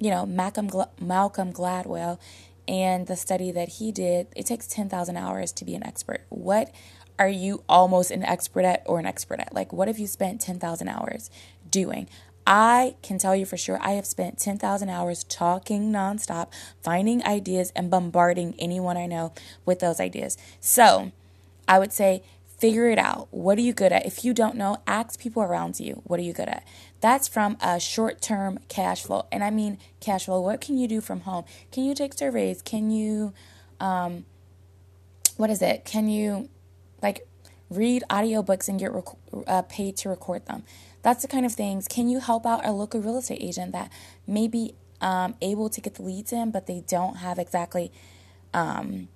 you 0.00 0.10
know 0.10 0.24
malcolm, 0.26 0.70
malcolm 1.00 1.52
gladwell 1.52 2.18
and 2.68 3.06
the 3.06 3.16
study 3.16 3.50
that 3.52 3.68
he 3.70 3.90
did, 3.90 4.26
it 4.36 4.44
takes 4.44 4.66
10,000 4.66 5.16
hours 5.16 5.52
to 5.52 5.64
be 5.64 5.74
an 5.74 5.82
expert. 5.84 6.26
What 6.28 6.70
are 7.18 7.28
you 7.28 7.64
almost 7.68 8.10
an 8.10 8.22
expert 8.22 8.64
at 8.64 8.82
or 8.86 8.98
an 8.98 9.06
expert 9.06 9.40
at? 9.40 9.54
Like, 9.54 9.72
what 9.72 9.88
have 9.88 9.98
you 9.98 10.06
spent 10.06 10.40
10,000 10.40 10.88
hours 10.88 11.30
doing? 11.70 12.08
I 12.46 12.94
can 13.02 13.18
tell 13.18 13.36
you 13.36 13.44
for 13.44 13.58
sure, 13.58 13.78
I 13.82 13.92
have 13.92 14.06
spent 14.06 14.38
10,000 14.38 14.88
hours 14.88 15.24
talking 15.24 15.92
nonstop, 15.92 16.48
finding 16.82 17.22
ideas, 17.24 17.72
and 17.76 17.90
bombarding 17.90 18.54
anyone 18.58 18.96
I 18.96 19.06
know 19.06 19.34
with 19.66 19.80
those 19.80 20.00
ideas. 20.00 20.38
So, 20.60 21.12
I 21.68 21.78
would 21.78 21.92
say 21.92 22.22
figure 22.58 22.88
it 22.88 22.98
out. 22.98 23.28
What 23.30 23.56
are 23.58 23.62
you 23.62 23.72
good 23.72 23.92
at? 23.92 24.04
If 24.04 24.24
you 24.24 24.34
don't 24.34 24.56
know, 24.56 24.78
ask 24.86 25.20
people 25.20 25.42
around 25.42 25.78
you, 25.78 26.02
what 26.04 26.18
are 26.18 26.24
you 26.24 26.32
good 26.32 26.48
at? 26.48 26.64
That's 27.00 27.28
from 27.28 27.56
a 27.60 27.78
short 27.78 28.20
term 28.20 28.58
cash 28.68 29.02
flow. 29.02 29.26
And 29.30 29.44
I 29.44 29.50
mean 29.50 29.78
cash 30.00 30.24
flow. 30.24 30.40
What 30.40 30.60
can 30.60 30.76
you 30.76 30.88
do 30.88 31.00
from 31.00 31.20
home? 31.20 31.44
Can 31.70 31.84
you 31.84 31.94
take 31.94 32.14
surveys? 32.14 32.60
Can 32.60 32.90
you, 32.90 33.32
um, 33.78 34.24
what 35.36 35.50
is 35.50 35.62
it? 35.62 35.84
Can 35.84 36.08
you, 36.08 36.48
like, 37.02 37.26
read 37.70 38.02
audiobooks 38.08 38.68
and 38.68 38.78
get 38.78 38.92
rec- 38.92 39.04
uh, 39.46 39.62
paid 39.62 39.96
to 39.98 40.08
record 40.08 40.46
them? 40.46 40.64
That's 41.02 41.22
the 41.22 41.28
kind 41.28 41.46
of 41.46 41.52
things. 41.52 41.88
Can 41.88 42.08
you 42.08 42.20
help 42.20 42.46
out 42.46 42.64
a 42.66 42.72
local 42.72 43.00
real 43.00 43.18
estate 43.18 43.38
agent 43.40 43.72
that 43.72 43.92
may 44.26 44.48
be 44.48 44.74
um, 45.00 45.34
able 45.40 45.70
to 45.70 45.80
get 45.80 45.94
the 45.94 46.02
leads 46.02 46.32
in, 46.32 46.50
but 46.50 46.66
they 46.66 46.82
don't 46.86 47.16
have 47.16 47.38
exactly 47.38 47.92
um, 48.52 49.08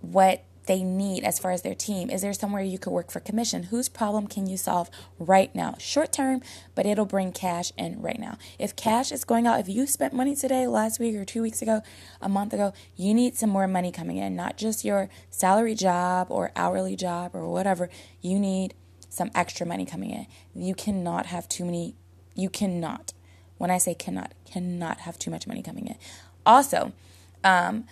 what 0.00 0.44
they 0.66 0.82
need 0.82 1.24
as 1.24 1.38
far 1.38 1.50
as 1.50 1.62
their 1.62 1.74
team? 1.74 2.10
Is 2.10 2.22
there 2.22 2.32
somewhere 2.32 2.62
you 2.62 2.78
could 2.78 2.92
work 2.92 3.10
for 3.10 3.20
commission? 3.20 3.64
Whose 3.64 3.88
problem 3.88 4.26
can 4.26 4.46
you 4.46 4.56
solve 4.56 4.90
right 5.18 5.54
now? 5.54 5.76
Short 5.78 6.12
term, 6.12 6.42
but 6.74 6.86
it'll 6.86 7.04
bring 7.06 7.32
cash 7.32 7.72
in 7.76 8.00
right 8.00 8.18
now. 8.18 8.38
If 8.58 8.76
cash 8.76 9.12
is 9.12 9.24
going 9.24 9.46
out, 9.46 9.60
if 9.60 9.68
you 9.68 9.86
spent 9.86 10.14
money 10.14 10.34
today, 10.34 10.66
last 10.66 10.98
week, 10.98 11.14
or 11.16 11.24
two 11.24 11.42
weeks 11.42 11.62
ago, 11.62 11.82
a 12.20 12.28
month 12.28 12.52
ago, 12.52 12.72
you 12.96 13.14
need 13.14 13.36
some 13.36 13.50
more 13.50 13.66
money 13.66 13.92
coming 13.92 14.16
in, 14.16 14.34
not 14.36 14.56
just 14.56 14.84
your 14.84 15.08
salary 15.30 15.74
job 15.74 16.28
or 16.30 16.52
hourly 16.56 16.96
job 16.96 17.34
or 17.34 17.48
whatever. 17.48 17.90
You 18.20 18.38
need 18.38 18.74
some 19.08 19.30
extra 19.34 19.66
money 19.66 19.84
coming 19.84 20.10
in. 20.10 20.26
You 20.54 20.74
cannot 20.74 21.26
have 21.26 21.48
too 21.48 21.64
many, 21.64 21.94
you 22.34 22.50
cannot. 22.50 23.12
When 23.58 23.70
I 23.70 23.78
say 23.78 23.94
cannot, 23.94 24.32
cannot 24.44 25.00
have 25.00 25.18
too 25.18 25.30
much 25.30 25.46
money 25.46 25.62
coming 25.62 25.86
in. 25.86 25.96
Also, 26.44 26.92
um, 27.44 27.84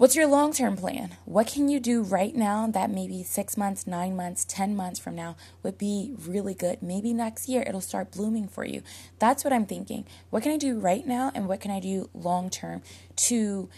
What's 0.00 0.16
your 0.16 0.26
long 0.26 0.54
term 0.54 0.78
plan? 0.78 1.18
What 1.26 1.46
can 1.46 1.68
you 1.68 1.78
do 1.78 2.00
right 2.00 2.34
now 2.34 2.66
that 2.68 2.90
maybe 2.90 3.22
six 3.22 3.58
months, 3.58 3.86
nine 3.86 4.16
months, 4.16 4.46
10 4.48 4.74
months 4.74 4.98
from 4.98 5.14
now 5.14 5.36
would 5.62 5.76
be 5.76 6.14
really 6.26 6.54
good? 6.54 6.80
Maybe 6.80 7.12
next 7.12 7.50
year 7.50 7.62
it'll 7.66 7.82
start 7.82 8.10
blooming 8.10 8.48
for 8.48 8.64
you. 8.64 8.80
That's 9.18 9.44
what 9.44 9.52
I'm 9.52 9.66
thinking. 9.66 10.06
What 10.30 10.42
can 10.42 10.52
I 10.52 10.56
do 10.56 10.78
right 10.78 11.06
now 11.06 11.30
and 11.34 11.46
what 11.46 11.60
can 11.60 11.70
I 11.70 11.80
do 11.80 12.08
long 12.14 12.48
term 12.48 12.80
to 13.16 13.68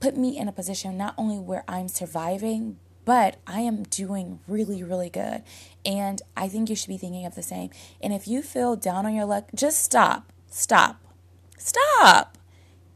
put 0.00 0.18
me 0.18 0.36
in 0.36 0.48
a 0.48 0.52
position 0.52 0.98
not 0.98 1.14
only 1.16 1.38
where 1.38 1.64
I'm 1.66 1.88
surviving, 1.88 2.76
but 3.06 3.38
I 3.46 3.60
am 3.60 3.84
doing 3.84 4.40
really, 4.46 4.82
really 4.82 5.08
good. 5.08 5.42
And 5.86 6.20
I 6.36 6.48
think 6.48 6.68
you 6.68 6.76
should 6.76 6.90
be 6.90 6.98
thinking 6.98 7.24
of 7.24 7.36
the 7.36 7.42
same. 7.42 7.70
And 8.02 8.12
if 8.12 8.28
you 8.28 8.42
feel 8.42 8.76
down 8.76 9.06
on 9.06 9.14
your 9.14 9.24
luck, 9.24 9.48
just 9.54 9.82
stop. 9.82 10.30
Stop. 10.50 11.00
Stop. 11.56 12.36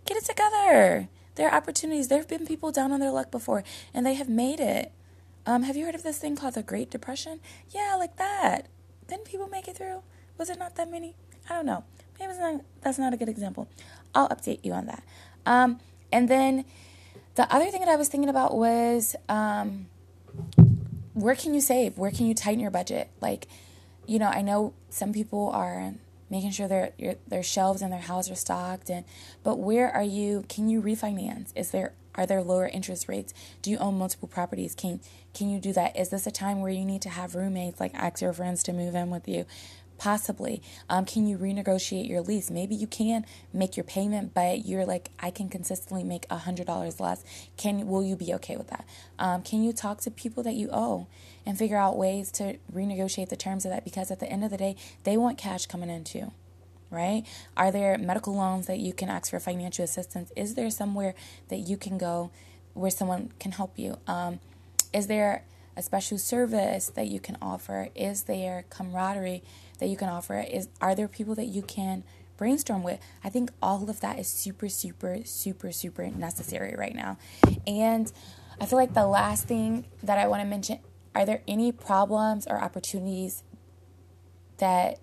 Get 0.05 0.18
it 0.18 0.27
together. 0.27 1.09
There 1.35 1.49
are 1.49 1.55
opportunities. 1.55 2.09
There 2.09 2.18
have 2.18 2.29
been 2.29 2.47
people 2.47 2.70
down 2.73 2.92
on 2.92 3.01
their 3.01 3.11
luck 3.11 3.31
before 3.31 3.64
and 3.92 4.05
they 4.05 4.14
have 4.14 4.29
made 4.29 4.61
it. 4.61 4.92
Um, 5.47 5.64
have 5.64 5.77
you 5.77 5.85
heard 5.85 5.94
of 5.94 6.03
this 6.03 6.18
thing 6.18 6.37
called 6.37 6.55
the 6.55 6.62
Great 6.62 6.90
Depression? 6.90 7.40
Yeah, 7.70 7.97
like 7.99 8.16
that. 8.16 8.68
Didn't 9.09 9.27
people 9.27 9.49
make 9.49 9.68
it 9.68 9.77
through? 9.77 10.03
Was 10.38 10.49
it 10.49 10.59
not 10.59 10.77
that 10.77 10.90
many? 10.90 11.14
I 11.49 11.55
don't 11.55 11.66
know. 11.66 11.85
Maybe 12.18 12.33
not, 12.38 12.62
that's 12.81 12.99
not 12.99 13.12
a 13.12 13.16
good 13.16 13.29
example. 13.29 13.68
I'll 14.14 14.29
update 14.29 14.61
you 14.62 14.73
on 14.73 14.87
that. 14.87 15.03
Um, 15.44 15.81
and 16.11 16.29
then 16.29 16.64
the 17.35 17.53
other 17.55 17.70
thing 17.70 17.81
that 17.81 17.88
I 17.88 17.97
was 17.97 18.09
thinking 18.09 18.31
about 18.31 18.57
was 18.57 19.16
um, 19.29 19.87
where 21.12 21.35
can 21.35 21.55
you 21.55 21.61
save? 21.61 21.99
Where 21.99 22.11
can 22.11 22.27
you 22.27 22.35
tighten 22.35 22.61
your 22.61 22.70
budget? 22.70 23.11
Like, 23.20 23.49
you 24.07 24.18
know, 24.18 24.29
I 24.29 24.42
know 24.42 24.75
some 24.90 25.12
people 25.12 25.51
are 25.51 25.94
making 26.30 26.50
sure 26.50 26.68
their 26.68 26.92
their 27.26 27.42
shelves 27.42 27.82
and 27.82 27.92
their 27.92 28.00
house 28.00 28.30
are 28.30 28.34
stocked 28.34 28.90
and 28.90 29.04
but 29.42 29.58
where 29.58 29.90
are 29.90 30.02
you 30.02 30.44
can 30.48 30.68
you 30.68 30.82
refinance? 30.82 31.52
Is 31.54 31.70
there 31.70 31.92
are 32.16 32.26
there 32.26 32.42
lower 32.42 32.68
interest 32.68 33.08
rates? 33.08 33.34
Do 33.60 33.70
you 33.70 33.78
own 33.78 33.98
multiple 33.98 34.28
properties? 34.28 34.74
Can 34.74 35.00
can 35.32 35.50
you 35.50 35.58
do 35.58 35.72
that? 35.72 35.96
Is 35.96 36.10
this 36.10 36.26
a 36.26 36.30
time 36.30 36.60
where 36.60 36.70
you 36.70 36.84
need 36.84 37.02
to 37.02 37.08
have 37.08 37.34
roommates 37.34 37.80
like 37.80 37.94
ask 37.94 38.20
your 38.20 38.32
friends 38.32 38.62
to 38.64 38.72
move 38.72 38.94
in 38.94 39.10
with 39.10 39.28
you 39.28 39.46
possibly 39.98 40.62
um, 40.88 41.04
can 41.04 41.26
you 41.26 41.38
renegotiate 41.38 42.09
your 42.09 42.20
lease 42.20 42.50
maybe 42.50 42.74
you 42.74 42.87
can 42.87 43.24
make 43.52 43.76
your 43.76 43.85
payment 43.85 44.35
but 44.35 44.66
you're 44.66 44.85
like 44.85 45.11
i 45.20 45.30
can 45.30 45.48
consistently 45.48 46.04
make 46.04 46.26
a 46.30 46.38
hundred 46.38 46.66
dollars 46.66 47.00
less 47.00 47.24
can 47.57 47.87
will 47.87 48.02
you 48.02 48.16
be 48.16 48.33
okay 48.35 48.57
with 48.57 48.68
that 48.68 48.85
um, 49.18 49.42
can 49.42 49.62
you 49.62 49.72
talk 49.72 50.00
to 50.00 50.11
people 50.11 50.42
that 50.42 50.54
you 50.54 50.68
owe 50.72 51.07
and 51.46 51.59
figure 51.59 51.76
out 51.76 51.96
ways 51.96 52.30
to 52.33 52.57
renegotiate 52.74 53.28
the 53.28 53.37
terms 53.37 53.64
of 53.64 53.70
that 53.70 53.85
because 53.85 54.11
at 54.11 54.20
the 54.20 54.30
end 54.30 54.44
of 54.44 54.50
the 54.50 54.57
day, 54.57 54.76
they 55.04 55.16
want 55.16 55.38
cash 55.38 55.66
coming 55.66 55.90
in 55.90 56.04
too. 56.04 56.33
Right? 56.90 57.24
Are 57.57 57.72
there 57.72 57.98
medical 57.98 58.37
loans 58.37 58.66
that 58.66 58.78
you 58.78 58.92
can 58.92 59.09
ask 59.09 59.30
for 59.30 59.40
financial 59.40 59.85
assistance? 59.85 60.30
Is 60.37 60.54
there 60.54 60.70
somewhere 60.70 61.14
that 61.48 61.57
you 61.57 61.76
can 61.76 61.98
go 61.98 62.30
where 62.72 62.90
someone 62.90 63.33
can 63.40 63.52
help 63.52 63.72
you? 63.76 63.98
Um, 64.07 64.38
is 64.92 65.09
there 65.09 65.42
a 65.76 65.83
special 65.83 66.18
service 66.18 66.87
that 66.94 67.09
you 67.09 67.18
can 67.18 67.37
offer? 67.42 67.88
Is 67.96 68.24
there 68.24 68.64
camaraderie 68.70 69.42
that 69.78 69.88
you 69.88 69.96
can 69.96 70.08
offer? 70.08 70.40
Is 70.40 70.68
are 70.80 70.94
there 70.94 71.08
people 71.08 71.34
that 71.34 71.46
you 71.46 71.62
can 71.62 72.04
brainstorm 72.37 72.82
with? 72.82 73.00
I 73.22 73.28
think 73.28 73.50
all 73.62 73.88
of 73.88 74.00
that 74.00 74.18
is 74.18 74.28
super, 74.28 74.68
super, 74.68 75.18
super, 75.24 75.72
super 75.72 76.08
necessary 76.08 76.74
right 76.76 76.94
now. 76.94 77.18
And 77.66 78.12
I 78.60 78.66
feel 78.66 78.78
like 78.78 78.94
the 78.94 79.06
last 79.06 79.46
thing 79.46 79.87
that 80.02 80.18
I 80.18 80.26
want 80.26 80.42
to 80.42 80.48
mention 80.48 80.78
are 81.14 81.24
there 81.24 81.42
any 81.46 81.70
problems 81.70 82.46
or 82.46 82.60
opportunities 82.60 83.44
that 84.58 84.98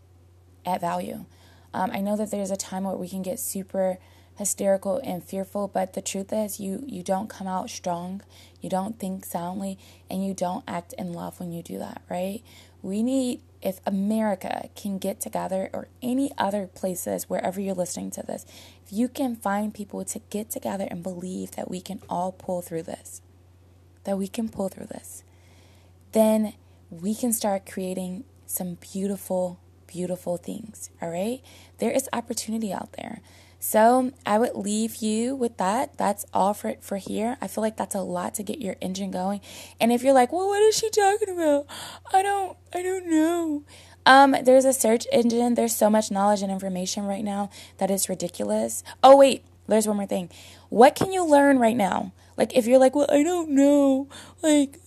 add 0.66 0.82
value? 0.82 1.26
Um, 1.74 1.90
I 1.94 2.02
know 2.02 2.18
that 2.18 2.32
there's 2.32 2.52
a 2.52 2.58
time 2.58 2.84
where 2.84 2.96
we 2.96 3.08
can 3.08 3.22
get 3.22 3.40
super 3.40 3.98
hysterical 4.36 5.00
and 5.04 5.24
fearful, 5.24 5.68
but 5.68 5.94
the 5.94 6.02
truth 6.02 6.34
is, 6.34 6.60
you 6.60 6.84
you 6.86 7.04
don't 7.04 7.30
come 7.30 7.48
out 7.48 7.70
strong, 7.70 8.22
you 8.60 8.70
don't 8.70 9.00
think 9.00 9.24
soundly, 9.24 9.78
and 10.10 10.26
you 10.26 10.34
don't 10.34 10.64
act 10.68 10.94
in 10.94 11.14
love 11.14 11.40
when 11.40 11.52
you 11.52 11.64
do 11.64 11.78
that. 11.78 12.02
Right? 12.10 12.44
We 12.82 13.04
need 13.04 13.42
if 13.62 13.80
America 13.86 14.70
can 14.76 14.98
get 14.98 15.22
together 15.22 15.70
or 15.74 15.88
any 16.02 16.32
other 16.38 16.68
places 16.68 17.30
wherever 17.30 17.62
you're 17.62 17.76
listening 17.76 18.12
to 18.12 18.24
this, 18.24 18.46
if 18.86 18.92
you 18.92 19.08
can 19.08 19.36
find 19.36 19.74
people 19.74 20.04
to 20.06 20.20
get 20.30 20.50
together 20.50 20.88
and 20.90 21.04
believe 21.04 21.52
that 21.52 21.70
we 21.70 21.82
can 21.82 22.02
all 22.10 22.32
pull 22.32 22.62
through 22.62 22.84
this, 22.84 23.22
that 24.04 24.18
we 24.18 24.28
can 24.28 24.50
pull 24.50 24.70
through 24.70 24.88
this 24.88 25.24
then 26.12 26.54
we 26.90 27.16
can 27.16 27.32
start 27.32 27.66
creating 27.66 28.24
some 28.46 28.76
beautiful, 28.76 29.60
beautiful 29.88 30.38
things. 30.38 30.90
All 31.02 31.10
right. 31.10 31.42
There 31.78 31.92
is 31.92 32.10
opportunity 32.12 32.74
out 32.74 32.94
there. 32.94 33.22
So 33.64 34.12
I 34.26 34.40
would 34.40 34.56
leave 34.56 34.98
you 34.98 35.36
with 35.36 35.58
that. 35.58 35.96
That's 35.96 36.26
all 36.34 36.56
for 36.56 36.74
for 36.82 36.98
here. 36.98 37.38
I 37.42 37.48
feel 37.48 37.62
like 37.62 37.78
that's 37.78 37.94
a 37.94 38.02
lot 38.02 38.34
to 38.36 38.44
get 38.44 38.60
your 38.60 38.76
engine 38.82 39.12
going. 39.12 39.40
And 39.80 39.92
if 39.92 40.02
you're 40.02 40.16
like, 40.16 40.34
well, 40.34 40.48
what 40.48 40.64
is 40.64 40.76
she 40.76 40.90
talking 40.90 41.30
about? 41.30 41.68
I 42.12 42.24
don't 42.24 42.58
I 42.74 42.82
don't 42.82 43.06
know. 43.06 43.64
Um, 44.04 44.36
there's 44.44 44.66
a 44.66 44.74
search 44.74 45.06
engine. 45.12 45.54
There's 45.54 45.76
so 45.76 45.92
much 45.92 46.10
knowledge 46.10 46.42
and 46.42 46.52
information 46.52 47.06
right 47.06 47.24
now 47.24 47.52
that 47.78 47.92
is 47.92 48.10
ridiculous. 48.10 48.84
Oh 49.04 49.16
wait, 49.16 49.46
there's 49.68 49.88
one 49.88 49.98
more 49.98 50.08
thing. 50.08 50.32
What 50.70 50.96
can 50.96 51.12
you 51.12 51.24
learn 51.24 51.60
right 51.60 51.78
now? 51.78 52.14
Like 52.38 52.58
if 52.58 52.66
you're 52.66 52.80
like, 52.80 52.96
well, 52.96 53.06
I 53.12 53.22
don't 53.22 53.52
know, 53.52 54.08
like 54.42 54.80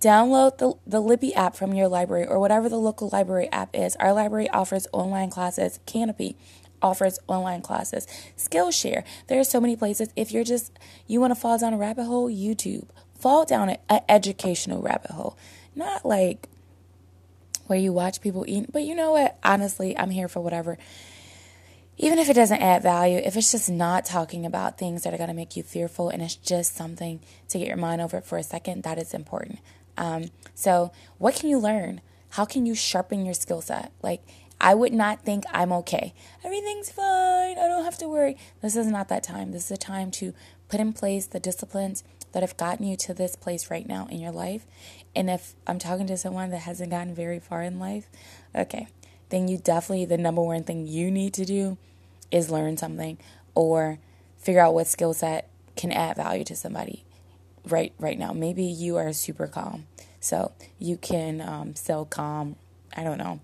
download 0.00 0.58
the 0.58 0.74
the 0.86 1.00
Libby 1.00 1.34
app 1.34 1.56
from 1.56 1.74
your 1.74 1.88
library 1.88 2.26
or 2.26 2.38
whatever 2.38 2.68
the 2.68 2.76
local 2.76 3.08
library 3.12 3.48
app 3.50 3.70
is. 3.74 3.96
Our 3.96 4.12
library 4.12 4.48
offers 4.50 4.86
online 4.92 5.30
classes. 5.30 5.80
Kanopy 5.84 6.36
offers 6.84 7.18
online 7.26 7.62
classes. 7.62 8.06
Skillshare. 8.36 9.02
There 9.26 9.40
are 9.40 9.44
so 9.44 9.60
many 9.60 9.74
places. 9.74 10.10
If 10.14 10.30
you're 10.30 10.44
just 10.44 10.78
you 11.06 11.20
want 11.20 11.32
to 11.32 11.40
fall 11.40 11.58
down 11.58 11.74
a 11.74 11.78
rabbit 11.78 12.04
hole, 12.04 12.30
YouTube. 12.30 12.88
Fall 13.18 13.44
down 13.44 13.70
an 13.88 14.00
educational 14.08 14.82
rabbit 14.82 15.10
hole, 15.10 15.36
not 15.74 16.04
like 16.04 16.48
where 17.66 17.78
you 17.78 17.92
watch 17.92 18.20
people 18.20 18.44
eat. 18.46 18.70
But 18.70 18.82
you 18.82 18.94
know 18.94 19.12
what? 19.12 19.38
Honestly, 19.42 19.96
I'm 19.98 20.10
here 20.10 20.28
for 20.28 20.40
whatever 20.40 20.78
even 21.96 22.18
if 22.18 22.28
it 22.28 22.34
doesn't 22.34 22.60
add 22.60 22.82
value, 22.82 23.18
if 23.18 23.36
it's 23.36 23.52
just 23.52 23.70
not 23.70 24.04
talking 24.04 24.44
about 24.44 24.78
things 24.78 25.02
that 25.02 25.14
are 25.14 25.16
going 25.16 25.28
to 25.28 25.34
make 25.34 25.56
you 25.56 25.62
fearful 25.62 26.08
and 26.08 26.22
it's 26.22 26.34
just 26.34 26.74
something 26.74 27.20
to 27.48 27.58
get 27.58 27.68
your 27.68 27.76
mind 27.76 28.00
over 28.00 28.16
it 28.18 28.24
for 28.24 28.36
a 28.36 28.42
second, 28.42 28.82
that 28.82 28.98
is 28.98 29.14
important. 29.14 29.60
Um, 29.96 30.30
so, 30.54 30.90
what 31.18 31.36
can 31.36 31.48
you 31.48 31.58
learn? 31.58 32.00
How 32.30 32.44
can 32.44 32.66
you 32.66 32.74
sharpen 32.74 33.24
your 33.24 33.34
skill 33.34 33.60
set? 33.60 33.92
Like, 34.02 34.22
I 34.60 34.74
would 34.74 34.92
not 34.92 35.22
think 35.22 35.44
I'm 35.52 35.72
okay. 35.72 36.14
Everything's 36.42 36.90
fine. 36.90 37.58
I 37.58 37.68
don't 37.68 37.84
have 37.84 37.98
to 37.98 38.08
worry. 38.08 38.36
This 38.62 38.76
is 38.76 38.86
not 38.86 39.08
that 39.08 39.22
time. 39.22 39.52
This 39.52 39.66
is 39.66 39.70
a 39.72 39.76
time 39.76 40.10
to 40.12 40.32
put 40.68 40.80
in 40.80 40.92
place 40.92 41.26
the 41.26 41.40
disciplines 41.40 42.02
that 42.32 42.42
have 42.42 42.56
gotten 42.56 42.86
you 42.86 42.96
to 42.96 43.14
this 43.14 43.36
place 43.36 43.70
right 43.70 43.86
now 43.86 44.06
in 44.10 44.20
your 44.20 44.32
life. 44.32 44.66
And 45.14 45.30
if 45.30 45.54
I'm 45.66 45.78
talking 45.78 46.06
to 46.08 46.16
someone 46.16 46.50
that 46.50 46.58
hasn't 46.58 46.90
gotten 46.90 47.14
very 47.14 47.38
far 47.38 47.62
in 47.62 47.78
life, 47.78 48.08
okay, 48.54 48.88
then 49.28 49.48
you 49.48 49.58
definitely, 49.58 50.04
the 50.04 50.18
number 50.18 50.42
one 50.42 50.64
thing 50.64 50.86
you 50.86 51.10
need 51.10 51.34
to 51.34 51.44
do 51.44 51.76
is 52.30 52.50
learn 52.50 52.76
something 52.76 53.18
or 53.54 53.98
figure 54.38 54.60
out 54.60 54.74
what 54.74 54.86
skill 54.86 55.14
set 55.14 55.48
can 55.76 55.92
add 55.92 56.16
value 56.16 56.44
to 56.44 56.56
somebody 56.56 57.04
right 57.66 57.92
right 57.98 58.18
now. 58.18 58.32
Maybe 58.32 58.64
you 58.64 58.96
are 58.96 59.12
super 59.12 59.46
calm, 59.46 59.86
so 60.20 60.52
you 60.78 60.96
can 60.96 61.40
um, 61.40 61.74
sell 61.74 62.04
calm. 62.04 62.56
I 62.96 63.02
don't 63.02 63.18
know. 63.18 63.40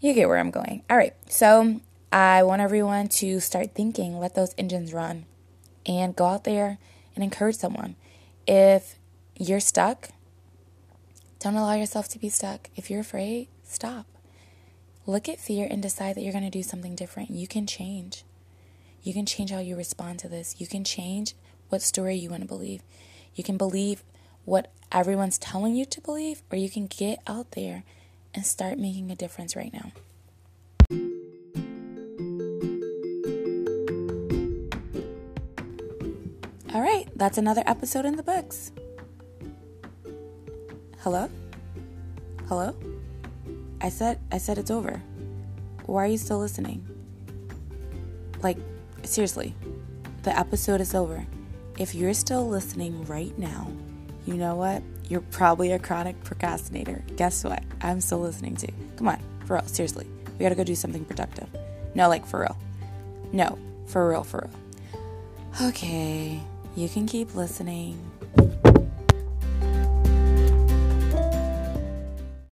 You 0.00 0.12
get 0.12 0.28
where 0.28 0.38
I'm 0.38 0.50
going. 0.50 0.82
All 0.90 0.96
right, 0.96 1.14
so 1.28 1.80
I 2.12 2.42
want 2.42 2.62
everyone 2.62 3.08
to 3.08 3.40
start 3.40 3.74
thinking, 3.74 4.18
let 4.18 4.34
those 4.34 4.54
engines 4.58 4.92
run, 4.92 5.24
and 5.86 6.14
go 6.14 6.26
out 6.26 6.44
there 6.44 6.78
and 7.14 7.24
encourage 7.24 7.56
someone. 7.56 7.96
If 8.46 8.98
you're 9.36 9.60
stuck, 9.60 10.10
don't 11.40 11.56
allow 11.56 11.74
yourself 11.74 12.08
to 12.08 12.18
be 12.18 12.28
stuck. 12.28 12.68
If 12.76 12.90
you're 12.90 13.00
afraid, 13.00 13.48
stop. 13.64 14.06
Look 15.06 15.28
at 15.28 15.40
fear 15.40 15.66
and 15.70 15.82
decide 15.82 16.16
that 16.16 16.22
you're 16.22 16.32
going 16.32 16.44
to 16.44 16.50
do 16.50 16.62
something 16.62 16.94
different. 16.94 17.30
You 17.30 17.46
can 17.46 17.66
change. 17.66 18.24
You 19.02 19.14
can 19.14 19.24
change 19.24 19.50
how 19.50 19.60
you 19.60 19.76
respond 19.76 20.18
to 20.20 20.28
this. 20.28 20.56
You 20.58 20.66
can 20.66 20.84
change 20.84 21.34
what 21.68 21.80
story 21.80 22.16
you 22.16 22.30
want 22.30 22.42
to 22.42 22.48
believe. 22.48 22.82
You 23.34 23.44
can 23.44 23.56
believe 23.56 24.02
what 24.44 24.72
everyone's 24.92 25.38
telling 25.38 25.74
you 25.74 25.84
to 25.86 26.00
believe, 26.00 26.42
or 26.50 26.58
you 26.58 26.68
can 26.68 26.86
get 26.86 27.20
out 27.26 27.52
there 27.52 27.84
and 28.36 28.46
start 28.46 28.78
making 28.78 29.10
a 29.10 29.16
difference 29.16 29.56
right 29.56 29.72
now. 29.72 29.90
All 36.72 36.82
right, 36.82 37.06
that's 37.16 37.38
another 37.38 37.62
episode 37.66 38.04
in 38.04 38.16
the 38.16 38.22
books. 38.22 38.70
Hello? 40.98 41.30
Hello? 42.46 42.76
I 43.80 43.88
said 43.88 44.20
I 44.30 44.38
said 44.38 44.58
it's 44.58 44.70
over. 44.70 45.00
Why 45.86 46.04
are 46.04 46.08
you 46.08 46.18
still 46.18 46.38
listening? 46.38 46.86
Like 48.42 48.58
seriously. 49.02 49.54
The 50.24 50.38
episode 50.38 50.80
is 50.80 50.94
over. 50.94 51.26
If 51.78 51.94
you're 51.94 52.14
still 52.14 52.46
listening 52.48 53.04
right 53.06 53.36
now, 53.38 53.70
you 54.26 54.34
know 54.34 54.56
what? 54.56 54.82
You're 55.08 55.20
probably 55.20 55.72
a 55.72 55.78
chronic 55.78 56.22
procrastinator. 56.24 57.02
Guess 57.16 57.44
what? 57.44 57.62
I'm 57.80 58.00
still 58.00 58.20
listening 58.20 58.56
to. 58.56 58.72
Come 58.96 59.08
on, 59.08 59.20
for 59.44 59.54
real, 59.54 59.66
seriously. 59.66 60.06
We 60.38 60.42
gotta 60.42 60.54
go 60.54 60.64
do 60.64 60.74
something 60.74 61.04
productive. 61.04 61.48
No, 61.94 62.08
like 62.08 62.26
for 62.26 62.40
real. 62.40 62.56
No, 63.32 63.58
for 63.86 64.08
real, 64.08 64.24
for 64.24 64.48
real. 64.48 65.68
Okay, 65.68 66.40
you 66.74 66.88
can 66.88 67.06
keep 67.06 67.34
listening. 67.34 67.98